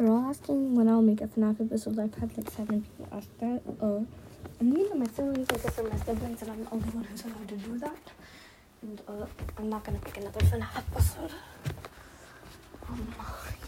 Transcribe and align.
They're 0.00 0.10
all 0.10 0.30
asking 0.30 0.74
when 0.76 0.88
I'll 0.88 1.02
make 1.02 1.20
a 1.20 1.26
FNAF 1.26 1.60
episode. 1.60 1.98
I've 1.98 2.14
had 2.14 2.34
like 2.34 2.48
seven 2.50 2.80
people 2.80 3.06
ask 3.12 3.28
that. 3.40 3.60
Uh, 3.82 4.00
and 4.58 4.74
these 4.74 4.90
are 4.90 4.94
my 4.94 5.04
siblings. 5.04 5.46
Guess 5.46 5.78
are 5.78 5.82
my 5.82 5.96
siblings, 5.96 6.40
and 6.40 6.50
I'm 6.52 6.64
the 6.64 6.70
only 6.70 6.88
one 6.88 7.04
who's 7.04 7.22
allowed 7.22 7.48
to 7.48 7.56
do 7.56 7.78
that. 7.80 7.98
And 8.80 9.02
uh, 9.06 9.26
I'm 9.58 9.68
not 9.68 9.84
gonna 9.84 10.00
make 10.02 10.16
another 10.16 10.40
FNAF 10.40 10.74
episode. 10.74 11.32
Um, 12.88 13.14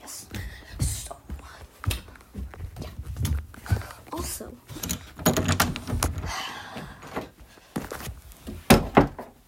yes. 0.01 0.27
So, 0.81 1.15
yeah. 2.81 2.89
Also, 4.11 4.57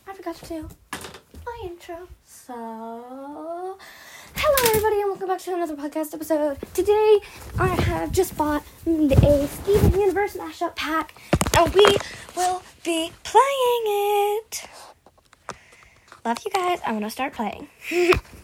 I 0.07 0.13
forgot 0.15 0.37
to 0.37 0.47
do 0.47 0.69
my 1.47 1.63
intro. 1.65 2.09
So, 2.27 3.79
hello 4.47 4.69
everybody, 4.69 5.01
and 5.01 5.09
welcome 5.09 5.27
back 5.27 5.39
to 5.39 5.55
another 5.55 5.75
podcast 5.75 6.13
episode. 6.13 6.59
Today, 6.75 7.19
I 7.59 7.69
have 7.69 8.13
just 8.13 8.37
bought 8.37 8.63
a 8.87 9.47
Steven 9.47 9.99
Universe 9.99 10.37
mashup 10.37 10.77
pack, 10.77 11.15
and 11.57 11.75
we 11.75 11.87
will 12.37 12.63
be 12.85 13.11
playing 13.23 13.85
it. 13.87 14.69
Love 16.27 16.37
you 16.45 16.51
guys. 16.51 16.79
I'm 16.85 16.93
gonna 16.93 17.09
start 17.09 17.33
playing. 17.33 17.69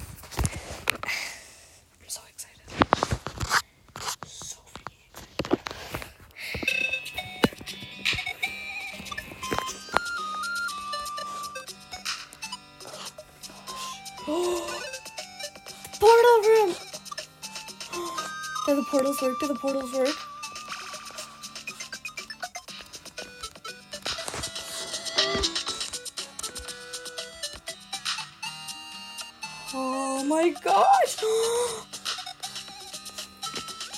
Do 19.41 19.47
the 19.49 19.55
portals 19.55 19.93
work? 19.95 20.15
Oh 29.73 30.25
my 30.25 30.51
gosh! 30.63 31.17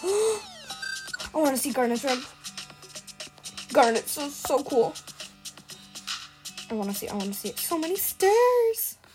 I 1.35 1.39
want 1.39 1.57
to 1.57 1.61
see 1.61 1.73
Garnet's 1.73 2.05
room. 2.05 2.23
Garnet, 3.73 4.09
so 4.09 4.29
so 4.29 4.63
cool. 4.63 4.95
I 6.71 6.75
want 6.75 6.91
to 6.91 6.97
see. 6.97 7.09
I 7.09 7.15
want 7.15 7.33
to 7.33 7.35
see 7.35 7.49
it. 7.49 7.59
So 7.59 7.79
many 7.79 7.97
stairs. 7.97 8.97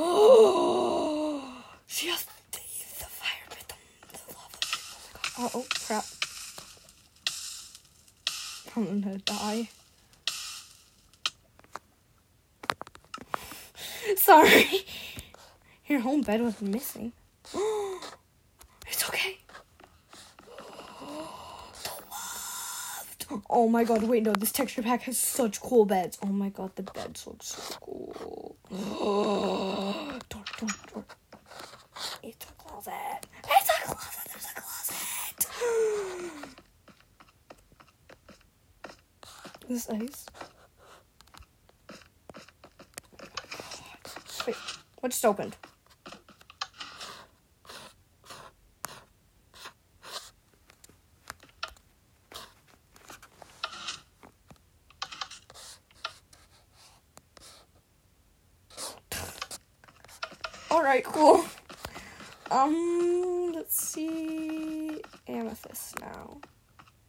Oh, 0.00 1.42
she 1.88 2.06
has 2.06 2.24
the, 2.52 2.58
the 3.00 3.04
fire 3.06 3.46
pit, 3.50 3.66
the, 3.68 3.74
the 4.12 4.18
lava 4.32 4.58
pit. 4.60 5.37
Oh. 5.54 5.64
Crap. 5.86 6.04
I'm 8.76 9.00
gonna 9.00 9.18
die. 9.18 9.68
Sorry. 14.16 14.84
Your 15.86 16.00
home 16.00 16.22
bed 16.22 16.40
was 16.42 16.60
missing. 16.60 17.12
it's 18.86 19.08
okay. 19.08 19.38
Oh 23.50 23.68
my 23.68 23.84
god, 23.84 24.02
wait, 24.04 24.22
no, 24.22 24.32
this 24.32 24.52
texture 24.52 24.82
pack 24.82 25.02
has 25.02 25.18
such 25.18 25.60
cool 25.60 25.84
beds. 25.84 26.18
Oh 26.22 26.28
my 26.28 26.48
god, 26.48 26.74
the 26.76 26.82
beds 26.82 27.26
look 27.26 27.42
so 27.42 27.60
cool. 27.80 28.56
door, 28.70 30.44
door, 30.58 30.68
door. 30.92 31.04
It's 32.22 32.46
a 32.46 32.52
closet. 32.56 33.26
It's 33.44 33.68
a 33.68 33.82
closet. 33.86 34.28
There's 34.32 34.46
a 34.46 34.54
closet. 34.60 35.46
Is 39.57 39.57
this 39.68 39.88
ice? 39.90 40.26
Wait, 44.46 44.56
what 45.00 45.10
just 45.10 45.24
opened? 45.24 45.56
Alright, 60.70 61.04
cool. 61.04 61.44
Um, 62.50 63.52
let's 63.54 63.76
see. 63.76 65.02
Amethyst 65.26 66.00
now. 66.00 66.38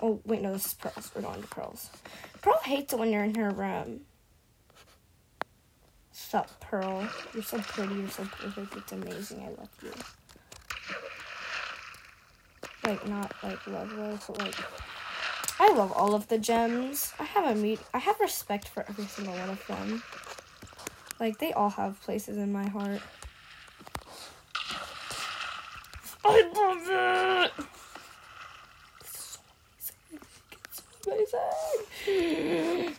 Oh, 0.02 0.22
wait, 0.26 0.42
no, 0.42 0.54
this 0.54 0.66
is 0.66 0.74
pearls. 0.74 1.12
We're 1.16 1.22
going 1.22 1.42
to 1.42 1.48
pearls. 1.48 1.90
Pearl 2.42 2.60
hates 2.64 2.94
it 2.94 3.00
when 3.00 3.12
you're 3.12 3.24
in 3.24 3.36
her 3.36 3.52
room. 3.52 4.02
Sup, 6.12 6.60
Pearl? 6.60 7.08
You're 7.34 7.44
so 7.44 7.58
pretty. 7.60 7.96
You're 7.96 8.10
so 8.10 8.24
perfect. 8.26 8.76
It's 8.76 8.92
amazing. 8.92 9.42
I 9.42 9.50
love 9.60 9.70
you. 9.84 9.92
Like, 12.84 13.08
not 13.08 13.34
like 13.44 13.66
love, 13.68 13.92
love, 13.94 14.24
but 14.28 14.40
like. 14.40 14.56
I 15.60 15.74
love 15.74 15.92
all 15.92 16.16
of 16.16 16.28
the 16.30 16.38
gems. 16.38 17.14
I 17.20 17.24
have 17.24 17.58
a 17.58 17.60
meet. 17.60 17.80
I 17.94 17.98
have 17.98 18.20
respect 18.20 18.70
for 18.70 18.86
every 18.88 19.06
single 19.06 19.34
one 19.34 19.50
of 19.50 19.68
them. 19.68 20.02
Like, 21.20 21.38
they 21.40 21.52
all 21.52 21.70
have 21.72 22.00
places 22.02 22.38
in 22.38 22.54
my 22.54 22.68
heart. 22.70 23.02
I 26.24 26.52
love 26.56 27.52
it! 27.58 27.66
It's 29.02 29.40
so 30.72 30.82
amazing. 31.12 32.96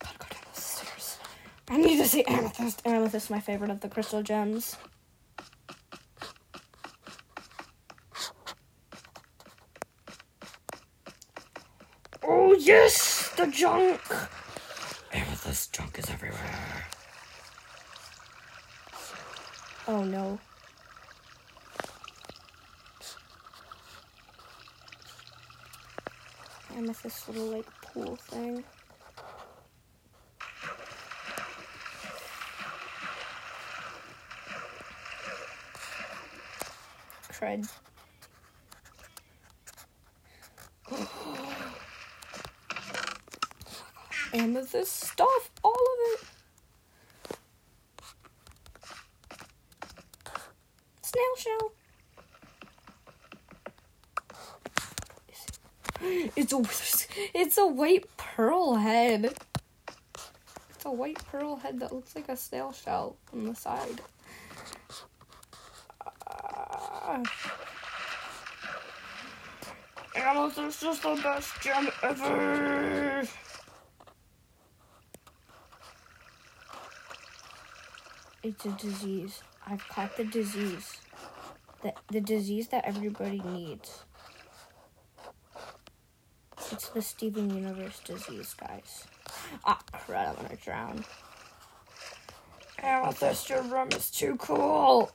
Go 0.00 0.26
down 0.30 0.44
the 0.54 0.60
stairs. 0.60 1.18
I 1.68 1.76
need 1.76 1.96
to 1.98 2.08
see 2.08 2.24
Amethyst. 2.24 2.82
Amethyst 2.84 3.26
is 3.26 3.30
my 3.30 3.40
favorite 3.40 3.70
of 3.70 3.80
the 3.80 3.88
crystal 3.88 4.22
gems. 4.22 4.76
Oh, 12.22 12.54
yes! 12.54 13.30
The 13.36 13.46
junk! 13.46 14.00
Amethyst 15.12 15.72
junk 15.74 15.98
is 15.98 16.08
everywhere. 16.10 16.86
Oh 19.88 20.04
no. 20.04 20.38
Amethyst 26.76 27.28
little 27.28 27.46
like 27.46 27.66
pool 27.82 28.16
thing. 28.16 28.64
Cred. 37.30 37.68
Amethyst 44.32 45.00
stuff, 45.12 45.50
all 45.62 45.72
of 45.72 45.98
it. 46.12 46.20
Snail 51.02 51.36
shell. 51.36 51.72
It's 56.34 56.52
a 56.52 56.62
it's 57.34 57.58
a 57.58 57.66
white 57.66 58.04
pearl 58.16 58.76
head. 58.76 59.34
It's 60.70 60.84
a 60.84 60.90
white 60.90 61.22
pearl 61.26 61.56
head 61.56 61.80
that 61.80 61.92
looks 61.92 62.16
like 62.16 62.28
a 62.28 62.36
snail 62.36 62.72
shell 62.72 63.16
on 63.32 63.46
the 63.46 63.54
side. 63.54 64.00
Uh, 66.26 67.22
is 70.82 71.00
the 71.00 71.20
best 71.22 71.60
gem 71.60 71.88
ever. 72.02 73.22
It's 78.42 78.64
a 78.64 78.70
disease. 78.70 79.42
I've 79.66 79.86
caught 79.88 80.16
the 80.16 80.24
disease. 80.24 80.96
The, 81.82 81.92
the 82.08 82.20
disease 82.20 82.68
that 82.68 82.84
everybody 82.84 83.40
needs. 83.40 84.04
It's 86.72 86.88
the 86.88 87.02
Steven 87.02 87.54
Universe 87.54 88.00
disease, 88.00 88.54
guys. 88.54 89.04
Ah, 89.66 89.78
crud, 89.92 90.28
I'm 90.30 90.36
gonna 90.36 90.56
drown. 90.56 91.04
Amethyst, 92.78 93.50
room 93.50 93.88
is 93.94 94.10
too 94.10 94.36
cool. 94.36 95.12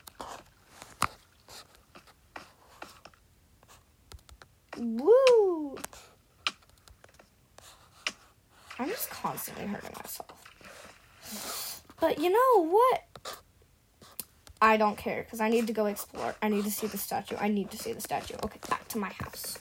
Woo! 4.77 5.77
I'm 8.77 8.89
just 8.89 9.09
constantly 9.09 9.65
hurting 9.65 9.95
myself. 9.95 11.83
But 11.99 12.19
you 12.19 12.29
know 12.29 12.67
what? 12.67 13.03
I 14.61 14.77
don't 14.77 14.97
care 14.97 15.23
because 15.23 15.41
I 15.41 15.49
need 15.49 15.65
to 15.65 15.73
go 15.73 15.87
explore. 15.87 16.35
I 16.39 16.49
need 16.49 16.65
to 16.65 16.71
see 16.71 16.85
the 16.85 16.99
statue. 16.99 17.35
I 17.39 17.47
need 17.47 17.71
to 17.71 17.77
see 17.77 17.93
the 17.93 18.01
statue. 18.01 18.35
Okay, 18.43 18.59
back 18.69 18.87
to 18.89 18.99
my 18.99 19.09
house. 19.09 19.57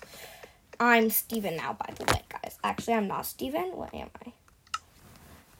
I'm 0.79 1.11
Steven 1.11 1.57
now, 1.57 1.73
by 1.75 1.93
the 1.95 2.05
way, 2.05 2.23
guys. 2.29 2.59
Actually, 2.63 2.95
I'm 2.95 3.09
not 3.09 3.27
Steven. 3.27 3.77
What 3.77 3.95
am 3.95 4.09
I? 4.25 4.33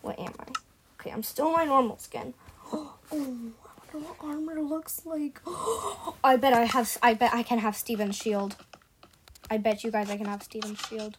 What 0.03 0.19
am 0.19 0.33
I? 0.39 0.53
Okay, 1.01 1.11
I'm 1.11 1.23
still 1.23 1.51
my 1.53 1.65
normal 1.65 1.99
skin. 1.99 2.35
Oh, 3.13 3.53
I 3.93 3.95
wonder 3.95 4.09
what 4.09 4.17
armor 4.21 4.61
looks 4.61 5.07
like. 5.07 5.41
I 6.25 6.37
bet 6.37 6.53
I 6.53 6.65
have. 6.65 6.99
I 7.03 7.15
bet 7.15 7.33
I 7.33 7.43
can 7.45 7.59
have 7.61 7.77
Steven's 7.77 8.17
shield. 8.17 8.57
I 9.49 9.59
bet 9.59 9.85
you 9.85 9.91
guys 9.93 10.11
I 10.11 10.17
can 10.17 10.27
have 10.27 10.43
Steven's 10.43 10.81
shield. 10.81 11.17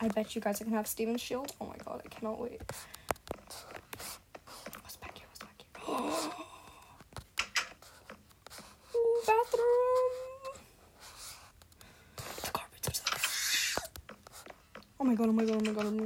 I 0.00 0.08
bet 0.08 0.34
you 0.34 0.40
guys 0.40 0.60
I 0.60 0.64
can 0.64 0.72
have 0.72 0.86
Steven's 0.86 1.20
shield. 1.20 1.52
Oh 1.60 1.66
my 1.66 1.76
god, 1.84 2.02
I 2.04 2.08
cannot 2.08 2.40
wait. 2.40 2.60
What's 4.80 4.96
back 4.96 5.18
here? 5.18 5.26
What's 5.28 5.40
back 5.40 5.54
here? 5.58 5.68
Ooh, 8.96 9.20
bathroom. 9.26 10.12
The 12.44 12.50
carpets 12.50 12.88
are 12.88 12.94
so 12.94 13.82
Oh 14.98 15.04
my 15.04 15.14
god, 15.14 15.28
oh 15.28 15.32
my 15.32 15.44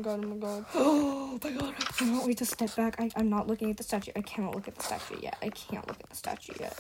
god, 0.07 0.25
oh 0.25 0.29
my 0.29 0.37
god, 0.37 0.65
oh 0.75 1.39
my 1.43 1.51
god, 1.51 1.55
my 1.55 1.61
god. 1.61 1.63
My 1.63 1.75
I 1.79 1.93
cannot 1.99 2.27
wait 2.27 2.39
to 2.39 2.45
step 2.45 2.75
back. 2.77 2.97
I, 3.01 3.11
I'm 3.17 3.29
not 3.29 3.47
looking 3.47 3.71
at 3.71 3.77
the 3.77 3.83
statue. 3.83 4.13
I 4.17 4.23
cannot 4.23 4.55
look 4.55 4.69
at 4.69 4.77
the 4.77 4.83
statue 4.83 5.17
yet. 5.21 5.37
I 5.43 5.49
can't 5.49 5.87
look 5.89 5.99
at 6.01 6.09
the 6.09 6.17
statue 6.17 6.53
yet. 6.61 6.79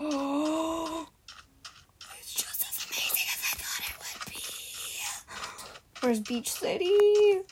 Oh 0.00 0.04
my 0.04 0.10
gosh. 0.10 0.14
Oh, 0.14 1.08
it's 2.20 2.34
just 2.34 2.62
as 2.62 2.86
amazing 2.86 3.26
as 3.34 3.42
I 3.42 3.56
thought 3.58 3.82
it 3.90 3.96
would 3.98 4.32
be. 4.32 4.40
Where's 6.00 6.20
Beach 6.20 6.50
City? 6.50 7.42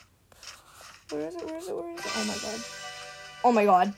Where 1.09 1.27
is 1.27 1.35
it? 1.35 1.45
Where 1.45 1.57
is 1.57 1.67
it? 1.67 1.75
Where 1.75 1.93
is 1.93 1.99
it? 1.99 2.11
Oh 2.15 2.23
my 2.25 2.35
god. 2.35 2.63
Oh 3.43 3.51
my 3.51 3.65
god. 3.65 3.93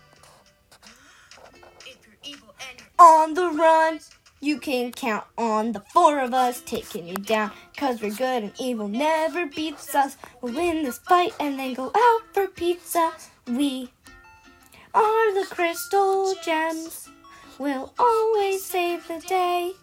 If 1.86 1.98
you're 2.06 2.18
evil 2.24 2.50
and 2.68 2.80
you're 2.80 3.08
on 3.08 3.34
the 3.36 3.50
run. 3.50 4.00
You 4.42 4.58
can 4.58 4.94
count 4.94 5.26
on 5.38 5.74
the 5.74 5.82
four 5.82 6.20
of 6.20 6.34
us 6.34 6.62
taking 6.62 7.08
you 7.08 7.16
down. 7.16 7.52
Cause 7.76 8.02
we're 8.02 8.12
good 8.12 8.44
and 8.44 8.54
evil 8.58 8.88
never 8.88 9.46
beats 9.48 9.94
us. 9.94 10.16
We'll 10.42 10.54
win 10.54 10.84
this 10.84 10.98
fight 11.00 11.34
and 11.40 11.60
then 11.60 11.74
go 11.74 11.92
out 11.94 12.22
for 12.34 12.48
pizza. 12.48 13.12
We 13.48 13.92
are 14.94 15.34
the 15.34 15.46
crystal 15.50 16.34
gems. 16.44 17.10
We'll 17.58 17.94
always 18.00 18.64
save 18.64 19.06
the 19.10 19.20
day. 19.20 19.74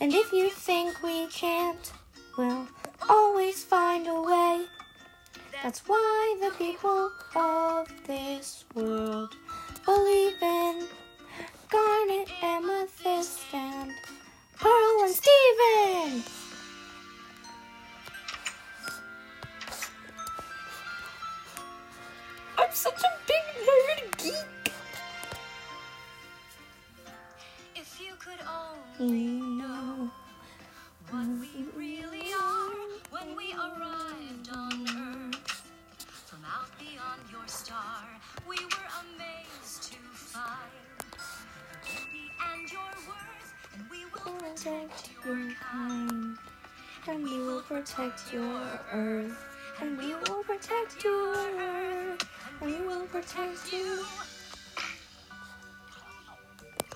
And 0.00 0.12
if 0.12 0.32
you 0.32 0.50
think 0.50 1.02
we 1.02 1.26
can't, 1.28 1.92
we'll 2.36 2.66
always 3.08 3.64
find 3.64 4.06
a 4.06 4.20
way. 4.20 4.66
That's 5.62 5.80
why 5.86 6.36
the 6.42 6.50
people 6.58 7.10
of 7.34 7.88
this 8.06 8.66
world 8.74 9.34
believe 9.86 10.34
in 10.42 10.86
Garnet, 11.74 12.28
Amethyst, 12.40 13.52
and 13.52 13.90
Pearl 14.60 15.02
and 15.02 15.12
Steven. 15.12 16.22
I'm 22.56 22.72
such 22.72 23.02
a 23.02 23.12
big 23.26 23.44
nerd 23.66 24.18
geek. 24.18 24.72
if 27.74 28.00
you 28.00 28.14
could 28.20 28.38
only 28.46 29.40
know 29.60 30.08
what 31.10 31.26
we 31.40 31.66
really 31.76 32.28
are 32.40 32.70
when 33.10 33.36
we 33.36 33.52
arrived 33.52 34.48
on 34.54 35.32
Earth. 35.34 35.62
From 35.98 36.44
out 36.44 36.70
beyond 36.78 37.22
your 37.32 37.48
star, 37.48 38.04
we 38.48 38.56
were 38.56 38.88
amazed 39.02 39.82
to 39.90 39.98
find 40.12 40.83
protect 44.64 45.10
your 45.26 45.50
kind. 45.60 46.38
and 47.06 47.24
we 47.24 47.38
will 47.38 47.60
protect 47.60 48.32
your 48.32 48.62
earth. 48.92 49.36
And 49.80 49.98
we 49.98 50.14
will 50.14 50.42
protect 50.42 51.04
your 51.04 51.34
earth. 51.34 52.28
And 52.60 52.70
we 52.70 52.86
will 52.86 53.06
protect 53.06 53.72
you. 53.72 54.04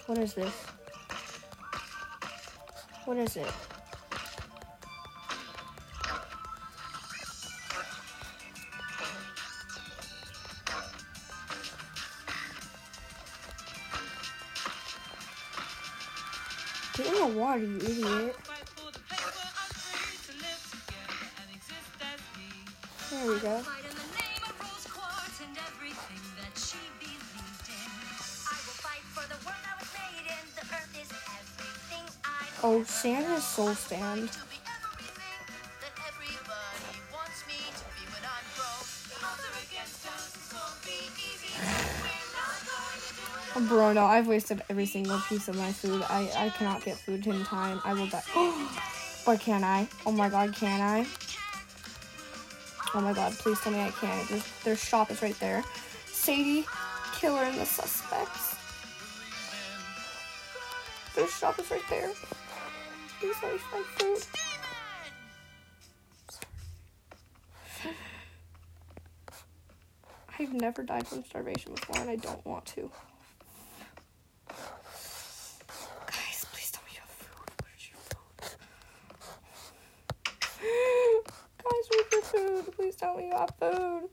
What 0.06 0.18
is 0.18 0.32
this? 0.34 0.54
What 3.04 3.18
is 3.18 3.36
it? 3.36 3.52
In. 30.28 30.44
The 30.56 30.62
earth 30.74 30.94
is 31.00 31.10
everything 31.38 32.06
I 32.24 32.46
Oh, 32.62 32.82
Santa's 32.84 33.44
soul 33.44 33.74
stand. 33.74 34.30
Bro, 43.66 43.94
no, 43.94 44.04
I've 44.04 44.28
wasted 44.28 44.62
every 44.70 44.86
single 44.86 45.18
piece 45.28 45.48
of 45.48 45.56
my 45.56 45.72
food. 45.72 46.04
I, 46.08 46.30
I 46.36 46.48
cannot 46.50 46.84
get 46.84 46.96
food 46.96 47.26
in 47.26 47.44
time. 47.44 47.80
I 47.84 47.92
will 47.92 48.06
die. 48.06 48.22
or 49.26 49.36
can 49.36 49.64
I? 49.64 49.88
Oh 50.06 50.12
my 50.12 50.28
god, 50.28 50.54
can 50.54 50.80
I? 50.80 51.06
Oh 52.94 53.00
my 53.00 53.12
god, 53.12 53.32
please 53.32 53.58
tell 53.60 53.72
me 53.72 53.80
I 53.80 53.90
can. 53.90 54.26
There's, 54.28 54.44
their 54.62 54.76
shop 54.76 55.10
is 55.10 55.22
right 55.22 55.38
there. 55.40 55.64
Sadie, 56.06 56.64
killer, 57.14 57.42
and 57.42 57.58
the 57.58 57.66
suspects. 57.66 58.54
Their 61.16 61.28
shop 61.28 61.58
is 61.58 61.68
right 61.70 61.82
there. 61.90 62.10
Please 63.20 63.34
let 63.42 63.52
me 63.52 63.58
find 63.58 63.84
food. 63.84 64.24
I've 70.38 70.52
never 70.54 70.84
died 70.84 71.08
from 71.08 71.24
starvation 71.24 71.74
before, 71.74 72.00
and 72.00 72.08
I 72.10 72.16
don't 72.16 72.46
want 72.46 72.64
to. 72.66 72.88
Guys, 76.06 76.46
please 76.52 76.70
tell 76.70 76.84
me 76.84 76.92
you 76.94 77.00
have 77.00 77.10
food. 77.10 77.50
Where's 77.62 77.90
your 77.90 77.98
food? 78.08 78.56
Guys, 81.64 81.84
where's 81.88 81.88
your 81.90 82.08
food? 82.30 82.72
Please 82.76 82.96
tell 82.96 83.16
me 83.16 83.26
you 83.28 83.32
have 83.32 83.52
food. 83.60 84.08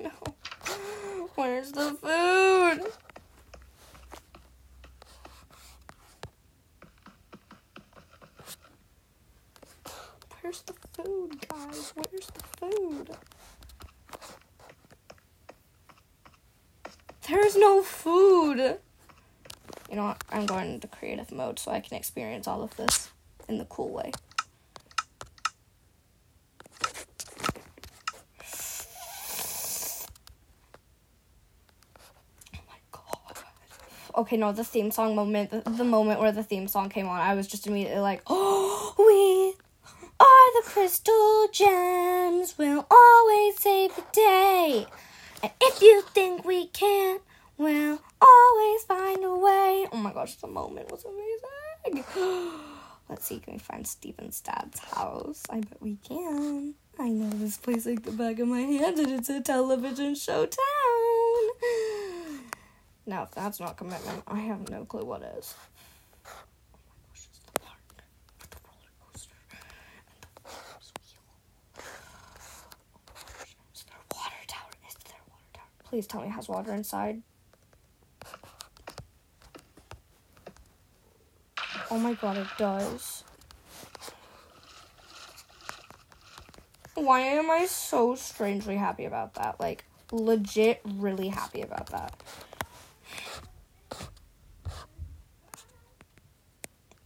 No. 0.00 0.10
Where's 1.34 1.72
the 1.72 1.92
food? 1.92 2.92
Where's 10.40 10.62
the 10.62 10.74
food, 10.94 11.48
guys? 11.48 11.92
Where's 11.94 12.26
the 12.26 12.42
food? 12.58 13.10
There's 17.28 17.56
no 17.56 17.82
food. 17.82 18.78
You 19.90 19.96
know 19.96 20.04
what? 20.04 20.24
I'm 20.30 20.46
going 20.46 20.74
into 20.74 20.88
creative 20.88 21.30
mode 21.30 21.58
so 21.58 21.70
I 21.70 21.80
can 21.80 21.96
experience 21.96 22.46
all 22.48 22.62
of 22.62 22.76
this 22.76 23.10
in 23.48 23.58
the 23.58 23.64
cool 23.66 23.90
way. 23.90 24.12
Oh 32.54 32.60
my 32.66 32.78
god. 32.92 33.36
Okay, 34.18 34.36
no, 34.36 34.50
the 34.50 34.64
theme 34.64 34.90
song 34.90 35.14
moment, 35.14 35.50
the, 35.50 35.60
the 35.70 35.84
moment 35.84 36.18
where 36.18 36.32
the 36.32 36.42
theme 36.42 36.66
song 36.66 36.88
came 36.88 37.06
on, 37.06 37.20
I 37.20 37.34
was 37.34 37.46
just 37.46 37.68
immediately 37.68 38.00
like, 38.00 38.20
oh, 38.26 38.92
we 38.98 39.54
are 40.18 40.60
the 40.60 40.68
crystal 40.68 41.46
gems. 41.52 42.58
We'll 42.58 42.84
always 42.90 43.60
save 43.60 43.94
the 43.94 44.02
day. 44.12 44.86
And 45.40 45.52
if 45.62 45.80
you 45.80 46.02
think 46.02 46.44
we 46.44 46.66
can't, 46.66 47.22
we'll 47.58 48.00
always 48.20 48.82
find 48.82 49.22
a 49.22 49.36
way. 49.36 49.86
Oh 49.92 50.00
my 50.02 50.12
gosh, 50.12 50.34
the 50.34 50.48
moment 50.48 50.90
was 50.90 51.04
amazing. 51.04 52.04
Let's 53.08 53.24
see, 53.24 53.38
can 53.38 53.52
we 53.52 53.60
find 53.60 53.86
Steven's 53.86 54.40
dad's 54.40 54.80
house? 54.80 55.44
I 55.48 55.60
bet 55.60 55.80
we 55.80 55.96
can. 56.02 56.74
I 56.98 57.10
know 57.10 57.30
this 57.30 57.56
place 57.56 57.86
like 57.86 58.02
the 58.02 58.10
back 58.10 58.40
of 58.40 58.48
my 58.48 58.62
hand, 58.62 58.98
and 58.98 59.12
it's 59.12 59.30
a 59.30 59.40
television 59.40 60.16
show 60.16 60.44
town. 60.44 60.97
Now, 63.08 63.22
if 63.22 63.30
that's 63.30 63.58
not 63.58 63.78
commitment, 63.78 64.22
I 64.28 64.38
have 64.40 64.68
no 64.68 64.84
clue 64.84 65.02
what 65.02 65.22
is. 65.22 65.54
Please 75.86 76.06
tell 76.06 76.20
me 76.20 76.26
it 76.26 76.32
has 76.32 76.50
water 76.50 76.74
inside. 76.74 77.22
Oh 81.90 81.98
my 81.98 82.12
god, 82.12 82.36
it 82.36 82.46
does. 82.58 83.24
Why 86.94 87.20
am 87.20 87.50
I 87.50 87.64
so 87.64 88.14
strangely 88.16 88.76
happy 88.76 89.06
about 89.06 89.32
that? 89.36 89.58
Like, 89.58 89.86
legit, 90.12 90.82
really 90.84 91.28
happy 91.28 91.62
about 91.62 91.86
that. 91.86 92.12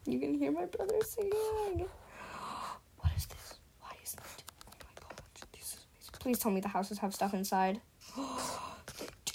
You 0.07 0.19
can 0.19 0.35
hear 0.35 0.51
my 0.51 0.65
brother 0.67 1.01
singing. 1.05 1.87
What 2.99 3.13
is 3.17 3.27
this? 3.27 3.55
Why 3.81 3.91
is 4.03 4.13
that? 4.13 4.43
Oh 4.67 4.73
my 4.81 5.01
god, 5.01 5.21
this 5.53 5.63
is 5.75 5.77
amazing. 5.95 6.15
Please 6.21 6.39
tell 6.41 6.51
me 6.51 6.61
the 6.61 6.69
houses 6.69 6.99
have 6.99 7.15
stuff 7.15 7.35
inside. 7.35 7.81
they 8.17 8.23
do. 9.25 9.35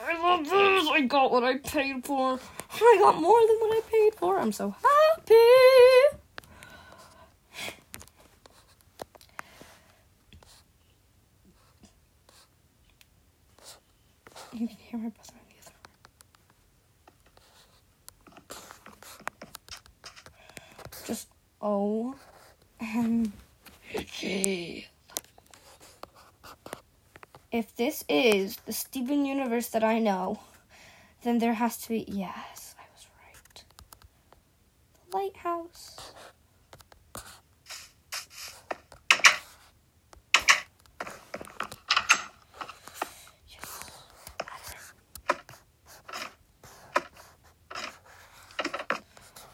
I 0.00 0.20
love 0.20 0.44
this. 0.44 0.88
I 0.92 1.02
got 1.02 1.30
what 1.30 1.44
I 1.44 1.58
paid 1.58 2.04
for. 2.04 2.38
I 2.72 2.96
got 3.00 3.20
more 3.20 3.40
than 3.46 3.56
what 3.60 3.76
I 3.76 3.80
paid 3.88 4.14
for. 4.16 4.38
I'm 4.38 4.52
so 4.52 4.70
happy. 4.70 5.34
You 14.52 14.66
can 14.66 14.76
hear 14.76 14.98
my 14.98 15.08
brother 15.10 15.34
in 15.34 15.46
the 15.48 15.60
other 15.62 15.72
room. 21.06 21.16
Just 21.58 21.62
oh 21.62 22.14
and 22.80 23.32
if 27.50 27.74
this 27.76 28.04
is 28.08 28.56
the 28.66 28.72
Steven 28.72 29.24
universe 29.24 29.68
that 29.70 29.82
I 29.82 29.98
know, 29.98 30.40
then 31.22 31.38
there 31.38 31.54
has 31.54 31.78
to 31.78 31.88
be 31.88 32.04
yes, 32.06 32.74
I 32.78 32.84
was 32.94 33.06
right. 33.18 33.64
The 35.10 35.16
lighthouse. 35.16 36.12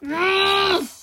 Yes! 0.07 0.94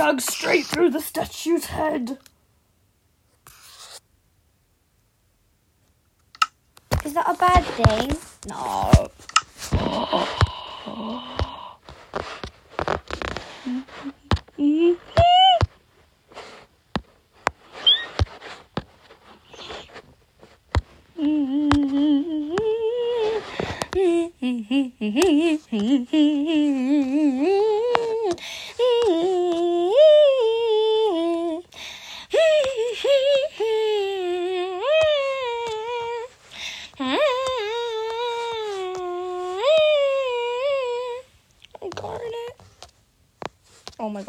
Dug 0.00 0.18
straight 0.18 0.64
through 0.64 0.88
the 0.88 0.98
statue's 0.98 1.66
head. 1.66 2.16
Is 7.04 7.12
that 7.12 7.28
a 7.28 7.34
bad 7.34 7.62
thing? 7.66 8.29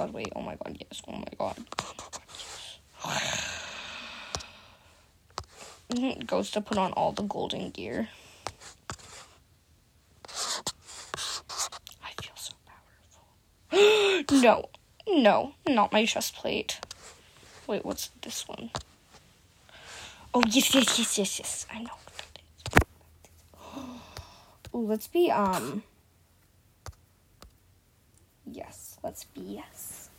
Oh 0.01 0.07
my 0.07 0.07
god, 0.07 0.13
wait. 0.13 0.33
Oh 0.35 0.41
my 0.41 0.55
god, 0.55 0.77
yes. 0.79 1.01
Oh 1.07 1.11
my 1.11 1.27
god. 1.37 1.57
Mhm, 5.91 6.25
Goes 6.25 6.49
to 6.51 6.61
put 6.61 6.77
on 6.77 6.91
all 6.93 7.11
the 7.11 7.21
golden 7.23 7.69
gear. 7.69 8.09
I 12.01 12.11
feel 12.19 12.35
so 12.35 12.53
powerful. 13.69 14.23
no, 14.41 14.69
no, 15.07 15.53
not 15.67 15.91
my 15.91 16.05
chest 16.05 16.35
plate. 16.35 16.79
Wait, 17.67 17.85
what's 17.85 18.09
this 18.21 18.47
one? 18.47 18.71
Oh, 20.33 20.41
yes, 20.47 20.73
yes, 20.73 20.97
yes, 20.97 21.17
yes, 21.17 21.39
yes. 21.39 21.65
I 21.71 21.83
know 21.83 21.91
let's 24.73 25.07
be, 25.07 25.29
um. 25.29 25.83
Yes, 28.51 28.90
let's 29.03 29.25
be 29.25 29.41
yes. 29.41 30.09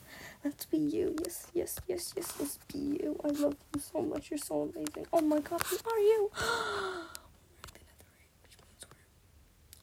Let's 0.45 0.65
be 0.65 0.79
you. 0.79 1.15
Yes, 1.25 1.47
yes, 1.55 1.81
yes, 1.87 2.13
yes, 2.17 2.35
let's 2.41 2.59
be 2.73 2.79
you. 2.79 3.19
I 3.25 3.29
love 3.29 3.57
you 3.75 3.81
so 3.81 4.03
much. 4.03 4.31
You're 4.31 4.39
so 4.39 4.63
amazing. 4.63 5.07
Oh 5.13 5.21
my 5.21 5.39
god, 5.39 5.63
who 5.63 5.77
are 5.91 5.99
you? 5.99 6.31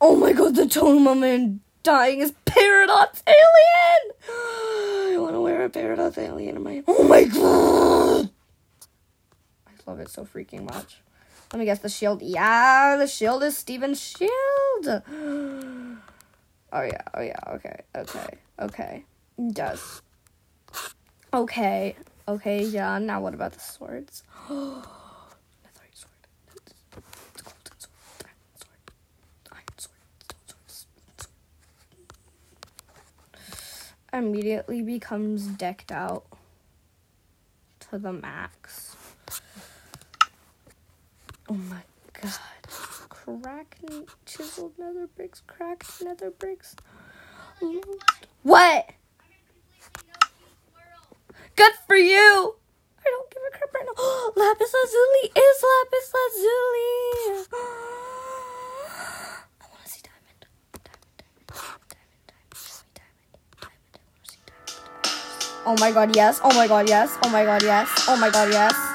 Oh 0.02 0.16
my 0.16 0.32
god, 0.32 0.56
the 0.56 0.62
Tonema 0.62 1.20
man 1.20 1.60
dying 1.84 2.20
is 2.22 2.32
Paradox 2.46 3.22
Alien! 3.28 4.14
I 4.30 5.18
want 5.20 5.34
to 5.34 5.42
wear 5.42 5.66
a 5.66 5.70
Paradox 5.70 6.18
Alien 6.18 6.56
in 6.56 6.64
my. 6.64 6.82
Oh 6.88 7.04
my 7.04 7.26
god! 7.26 8.30
I 9.68 9.72
love 9.86 10.00
it 10.00 10.10
so 10.10 10.24
freaking 10.24 10.64
much. 10.64 11.02
Let 11.52 11.60
me 11.60 11.66
guess 11.66 11.80
the 11.80 11.90
shield. 11.90 12.22
Yeah, 12.22 12.96
the 12.98 13.08
shield 13.08 13.44
is 13.44 13.58
Steven's 13.58 14.00
shield. 14.00 15.04
Oh 16.72 16.82
yeah, 16.82 17.02
oh 17.16 17.22
yeah, 17.22 17.40
okay, 17.48 17.82
okay, 17.96 18.28
okay. 18.60 19.04
Does. 19.52 20.04
Okay, 21.34 21.96
okay, 22.28 22.64
yeah, 22.64 23.00
now 23.00 23.22
what 23.22 23.34
about 23.34 23.54
the 23.54 23.60
swords? 23.60 24.24
Immediately 34.12 34.82
becomes 34.82 35.46
decked 35.48 35.92
out 35.92 36.26
to 37.80 37.98
the 37.98 38.14
max. 38.14 38.96
Oh 41.48 41.54
my 41.54 41.82
god 42.14 42.59
cracked 43.38 43.80
chiseled 44.26 44.74
nether 44.78 45.08
bricks, 45.16 45.42
cracked 45.46 46.02
nether 46.04 46.32
bricks. 46.32 46.76
What? 48.44 48.90
Good 51.56 51.74
for 51.88 51.96
you. 51.96 52.56
I 53.00 53.10
don't 53.10 53.30
give 53.30 53.42
a 53.48 53.58
crap 53.58 53.74
right 53.74 53.86
now. 53.86 54.32
Lapis 54.36 54.74
lazuli 54.74 55.32
is 55.36 55.64
lapis 55.70 56.14
lazuli. 56.16 57.48
I 59.62 59.66
want 59.70 59.84
to 59.84 59.90
see 59.90 60.02
diamond. 60.04 60.46
Diamond, 60.84 61.18
diamond, 61.18 61.44
diamond, 61.48 61.88
diamond, 61.88 62.28
diamond, 62.28 62.94
diamond. 62.96 63.20
I 63.62 63.66
want 63.66 64.24
to 64.24 64.32
see 64.32 64.40
diamond. 64.46 65.68
Oh 65.68 65.78
my 65.80 65.92
god, 65.92 66.16
yes. 66.16 66.40
Oh 66.44 66.54
my 66.56 66.68
god, 66.68 66.88
yes. 66.90 67.18
Oh 67.24 67.30
my 67.30 67.44
god, 67.44 67.64
yes. 67.64 67.90
Oh 68.08 68.18
my 68.18 68.30
god. 68.30 68.50
Yes. 68.52 68.89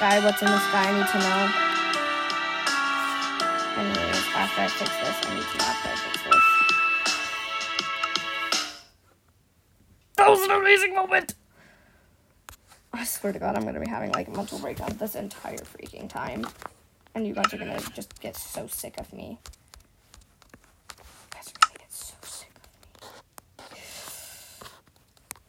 Sky? 0.00 0.16
What's 0.24 0.40
in 0.40 0.48
the 0.48 0.58
sky? 0.58 0.88
I 0.88 0.92
need 0.96 1.08
to 1.08 1.18
know. 1.18 1.40
Anyways, 3.76 4.24
after 4.34 4.62
I 4.62 4.68
fix 4.68 4.90
this, 4.96 5.16
I 5.26 5.34
need 5.34 5.44
to 5.44 5.58
know 5.58 5.64
after 5.66 5.88
I 5.90 5.94
fix 5.94 6.22
this. 6.24 6.44
That 10.16 10.30
was 10.30 10.40
an 10.40 10.52
amazing 10.52 10.94
moment. 10.94 11.34
I 12.94 13.04
swear 13.04 13.34
to 13.34 13.38
God, 13.38 13.56
I'm 13.56 13.64
gonna 13.66 13.78
be 13.78 13.90
having 13.90 14.10
like 14.12 14.28
a 14.28 14.30
mental 14.30 14.58
breakdown 14.58 14.96
this 14.98 15.16
entire 15.16 15.58
freaking 15.58 16.08
time, 16.08 16.46
and 17.14 17.26
you 17.26 17.34
guys 17.34 17.52
are 17.52 17.58
gonna 17.58 17.78
just 17.92 18.18
get 18.22 18.38
so 18.38 18.66
sick 18.68 18.98
of 18.98 19.12
me. 19.12 19.38
So 21.90 22.16
sick 22.22 22.48
of 23.58 23.70
me. 23.70 23.78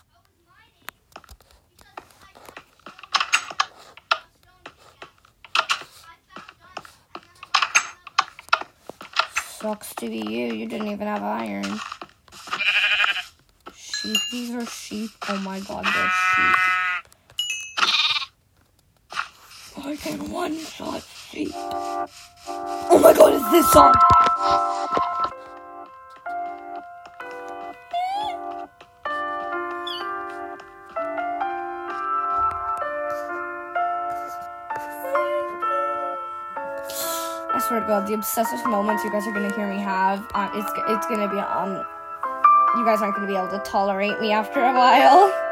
Sucks 9.59 9.95
to 9.95 10.09
be 10.09 10.17
you. 10.17 10.53
You 10.53 10.67
didn't 10.67 10.87
even 10.89 11.07
have 11.07 11.23
iron. 11.23 11.79
Sheep. 14.05 14.17
These 14.31 14.51
are 14.53 14.65
sheep. 14.67 15.09
Oh 15.29 15.37
my 15.39 15.59
god, 15.61 15.83
they're 15.83 16.11
sheep. 16.35 16.57
I 19.83 19.95
can 19.95 20.29
one 20.29 20.55
shot 20.59 21.03
sheep. 21.31 21.49
Oh 21.55 22.99
my 23.01 23.13
god, 23.13 23.33
it's 23.33 23.49
this 23.51 23.71
song. 23.71 23.91
I 37.49 37.59
swear 37.67 37.79
to 37.79 37.87
God, 37.87 38.05
the 38.05 38.13
obsessive 38.13 38.63
moments 38.67 39.03
you 39.03 39.11
guys 39.11 39.25
are 39.25 39.31
gonna 39.31 39.51
hear 39.55 39.67
me 39.67 39.79
have, 39.79 40.19
um, 40.35 40.51
it's 40.53 40.71
it's 40.89 41.07
gonna 41.07 41.27
be 41.27 41.39
um, 41.39 41.83
you 42.75 42.85
guys 42.85 43.01
aren't 43.01 43.15
gonna 43.15 43.27
be 43.27 43.35
able 43.35 43.47
to 43.49 43.59
tolerate 43.59 44.19
me 44.19 44.31
after 44.31 44.61
a 44.63 44.73
while. 44.73 45.44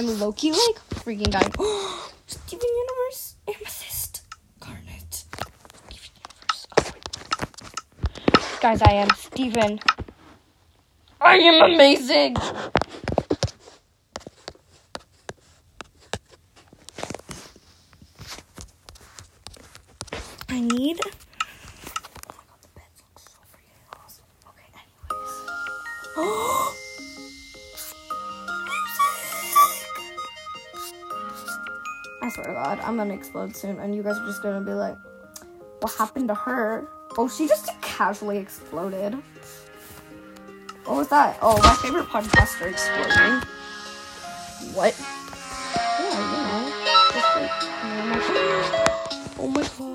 I'm 0.00 0.18
Loki, 0.18 0.50
like 0.50 0.80
freaking 1.04 1.30
dying. 1.30 1.52
Steven 2.26 2.66
Universe, 2.66 3.36
Amethyst, 3.46 4.22
Garnet, 4.58 5.12
Steven 5.12 6.10
Universe. 6.24 6.66
Oh. 6.78 8.58
Guys, 8.62 8.80
I 8.80 8.92
am 8.92 9.10
Steven. 9.10 9.78
I 11.20 11.34
am 11.36 11.70
amazing. 11.70 12.36
Gonna 33.00 33.14
explode 33.14 33.56
soon, 33.56 33.78
and 33.80 33.94
you 33.94 34.02
guys 34.02 34.18
are 34.18 34.26
just 34.26 34.42
gonna 34.42 34.60
be 34.60 34.72
like, 34.72 34.98
"What 35.80 35.92
happened 35.94 36.28
to 36.28 36.34
her?" 36.34 36.86
Oh, 37.16 37.28
she 37.28 37.48
just 37.48 37.70
casually 37.80 38.36
exploded. 38.36 39.14
What 40.84 40.96
was 40.96 41.08
that? 41.08 41.38
Oh, 41.40 41.56
my 41.62 41.74
favorite 41.76 42.06
podcaster 42.06 42.66
exploding. 42.68 43.40
What? 44.74 44.94
Yeah, 45.98 46.12
know. 46.32 46.68
Like, 47.36 47.50
oh 47.84 48.04
my 48.10 48.18
god. 48.28 48.80
Oh 49.38 49.48
my 49.48 49.62
god. 49.78 49.89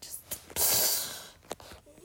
Just 0.00 0.20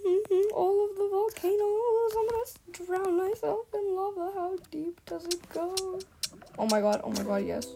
Mhm, 0.04 0.52
all 0.56 0.86
of 0.86 0.96
the 0.98 1.08
volcanoes. 1.08 2.14
I'm 2.18 2.28
gonna 2.28 2.46
drown 2.72 3.18
myself 3.18 3.68
in 3.76 3.96
lava. 3.96 4.32
How 4.34 4.58
deep 4.72 5.06
does 5.06 5.26
it 5.26 5.48
go? 5.54 6.00
Oh 6.58 6.66
my 6.66 6.82
god, 6.82 7.02
oh 7.04 7.12
my 7.12 7.22
god, 7.22 7.46
yes. 7.46 7.68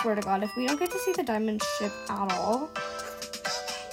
Swear 0.00 0.14
to 0.14 0.22
god, 0.22 0.42
if 0.42 0.50
we 0.56 0.66
don't 0.66 0.78
get 0.78 0.90
to 0.90 0.98
see 0.98 1.12
the 1.12 1.22
diamond 1.22 1.62
ship 1.78 1.92
at 2.08 2.32
all, 2.32 2.70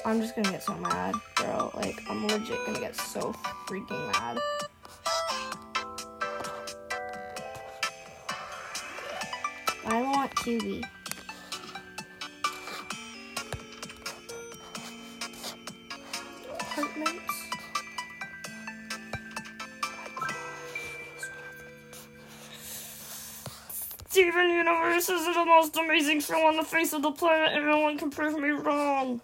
I'm 0.06 0.22
just 0.22 0.36
gonna 0.36 0.52
get 0.52 0.64
so 0.64 0.74
mad, 0.76 1.16
bro. 1.36 1.70
Like, 1.76 2.02
I'm 2.10 2.26
legit 2.28 2.66
gonna 2.66 2.80
get 2.80 2.96
so 2.96 3.34
freaking 3.68 4.12
mad. 4.14 4.40
I 9.86 10.02
want 10.02 10.34
Kiwi. 10.38 10.84
Most 25.48 25.76
amazing 25.78 26.20
show 26.22 26.46
on 26.46 26.58
the 26.58 26.64
face 26.64 26.94
of 26.94 27.02
the 27.02 27.12
planet, 27.12 27.54
and 27.56 27.66
no 27.66 27.80
one 27.80 27.98
can 27.98 28.10
prove 28.12 28.38
me 28.38 28.50
wrong. 28.50 29.22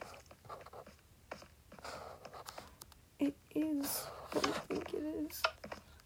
It 3.20 3.36
is 3.54 4.06
what 4.32 4.48
I 4.48 4.52
think 4.52 4.94
it 4.94 5.04
is. 5.04 5.42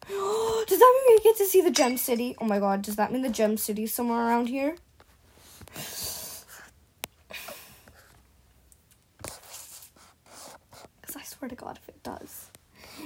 does 0.68 0.80
that 0.80 1.02
mean 1.08 1.18
we 1.18 1.24
get 1.24 1.38
to 1.38 1.46
see 1.46 1.62
the 1.62 1.72
Gem 1.72 1.98
City? 1.98 2.36
Oh 2.40 2.46
my 2.46 2.60
god, 2.60 2.82
does 2.82 2.96
that 2.96 3.12
mean 3.12 3.22
the 3.22 3.30
Gem 3.30 3.58
City 3.58 3.84
is 3.84 3.94
somewhere 3.94 4.20
around 4.28 4.48
here? 4.48 4.78
Because 11.02 11.16
I 11.16 11.24
swear 11.24 11.50
to 11.50 11.56
god 11.56 11.80
if 11.82 11.90
it 11.90 12.04
does. 12.04 12.50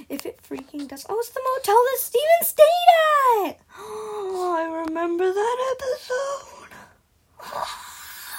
If 0.08 0.26
it 0.26 0.40
freaking 0.42 0.88
does. 0.88 1.04
Oh, 1.08 1.18
it's 1.18 1.30
the 1.30 1.40
motel 1.44 1.74
that 1.74 1.98
Steven 1.98 2.42
stayed 2.42 3.46
at! 3.46 3.60
Oh, 3.78 4.54
I 4.56 4.64
remember 4.86 5.32
that 5.32 5.76
episode. 5.76 6.52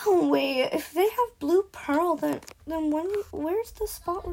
Oh, 0.05 0.27
wait, 0.27 0.69
if 0.73 0.91
they 0.93 1.09
have 1.09 1.39
Blue 1.39 1.63
Pearl, 1.71 2.15
then 2.15 2.41
then 2.67 2.91
when 2.91 3.07
where's 3.31 3.71
the 3.71 3.87
spot. 4.03 4.25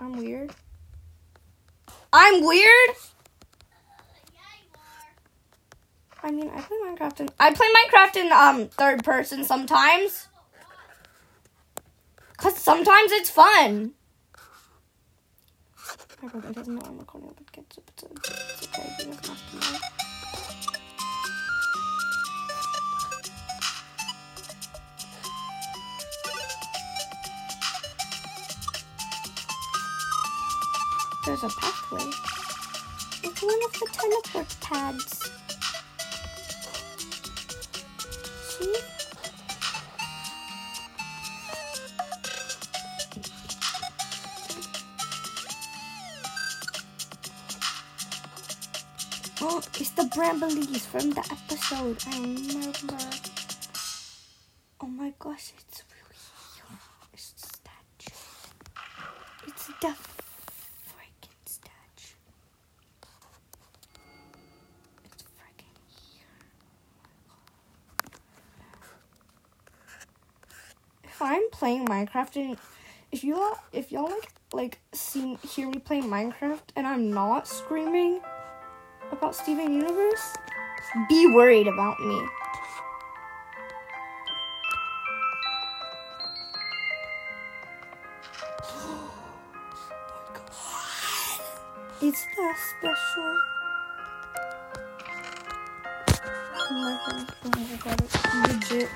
I'm 0.00 0.16
weird. 0.16 0.50
I'm 2.12 2.44
weird. 2.44 2.90
I 6.22 6.30
mean, 6.30 6.50
I 6.54 6.60
play 6.60 6.76
Minecraft 6.84 7.20
in 7.20 7.28
I 7.38 7.54
play 7.54 7.66
Minecraft 7.66 8.16
in 8.16 8.32
um 8.32 8.68
third 8.68 9.04
person 9.04 9.44
sometimes. 9.44 10.28
Cause 12.36 12.56
sometimes 12.56 13.12
it's 13.12 13.30
fun. 13.30 13.92
My 16.22 16.28
brother 16.28 16.52
doesn't 16.52 16.74
know 16.74 16.82
I'm 16.84 16.98
recording 16.98 17.30
a 17.30 17.60
podcast. 17.60 17.78
It's 17.88 18.68
okay, 18.78 19.79
There's 31.26 31.42
a 31.44 31.48
pathway. 31.48 32.10
It's 33.22 33.42
one 33.42 33.60
of 33.64 33.72
the 33.72 33.86
teleport 33.92 34.56
pads. 34.60 35.30
See? 38.48 38.74
Oh, 49.42 49.62
it's 49.78 49.90
the 49.90 50.04
Brambles 50.14 50.84
from 50.86 51.10
the 51.10 51.20
episode. 51.30 52.02
I 52.06 52.18
remember. 52.20 52.98
Oh 54.82 54.86
my 54.86 55.12
gosh, 55.18 55.52
it's 55.58 55.82
really 55.92 56.18
huge. 56.56 56.84
It's 57.14 57.32
the 57.32 57.46
statue. 57.48 58.16
It's 59.48 59.66
the 59.66 59.94
freaking 60.90 61.44
statue. 61.46 62.18
It's 65.04 65.22
freaking 65.22 65.78
here. 65.88 66.36
If 71.04 71.09
I'm 71.20 71.48
playing 71.50 71.86
Minecraft 71.86 72.36
and 72.36 72.56
if 73.12 73.24
you 73.24 73.36
all 73.36 73.58
if 73.72 73.92
y'all 73.92 74.08
like 74.08 74.32
like 74.52 74.78
see 74.92 75.36
hear 75.46 75.68
me 75.68 75.78
play 75.78 76.00
Minecraft 76.00 76.60
and 76.76 76.86
I'm 76.86 77.12
not 77.12 77.46
screaming 77.46 78.20
about 79.12 79.34
Steven 79.34 79.72
Universe, 79.72 80.34
be 81.08 81.26
worried 81.34 81.66
about 81.66 82.00
me. 82.00 82.20
It's 92.02 92.24
that 92.24 92.56
special. 92.78 93.36
Oh 96.56 96.72
my 96.72 96.98
goodness, 97.06 97.30
oh 97.44 97.50
my 97.58 97.76
god, 97.76 98.00
legit. 98.48 98.88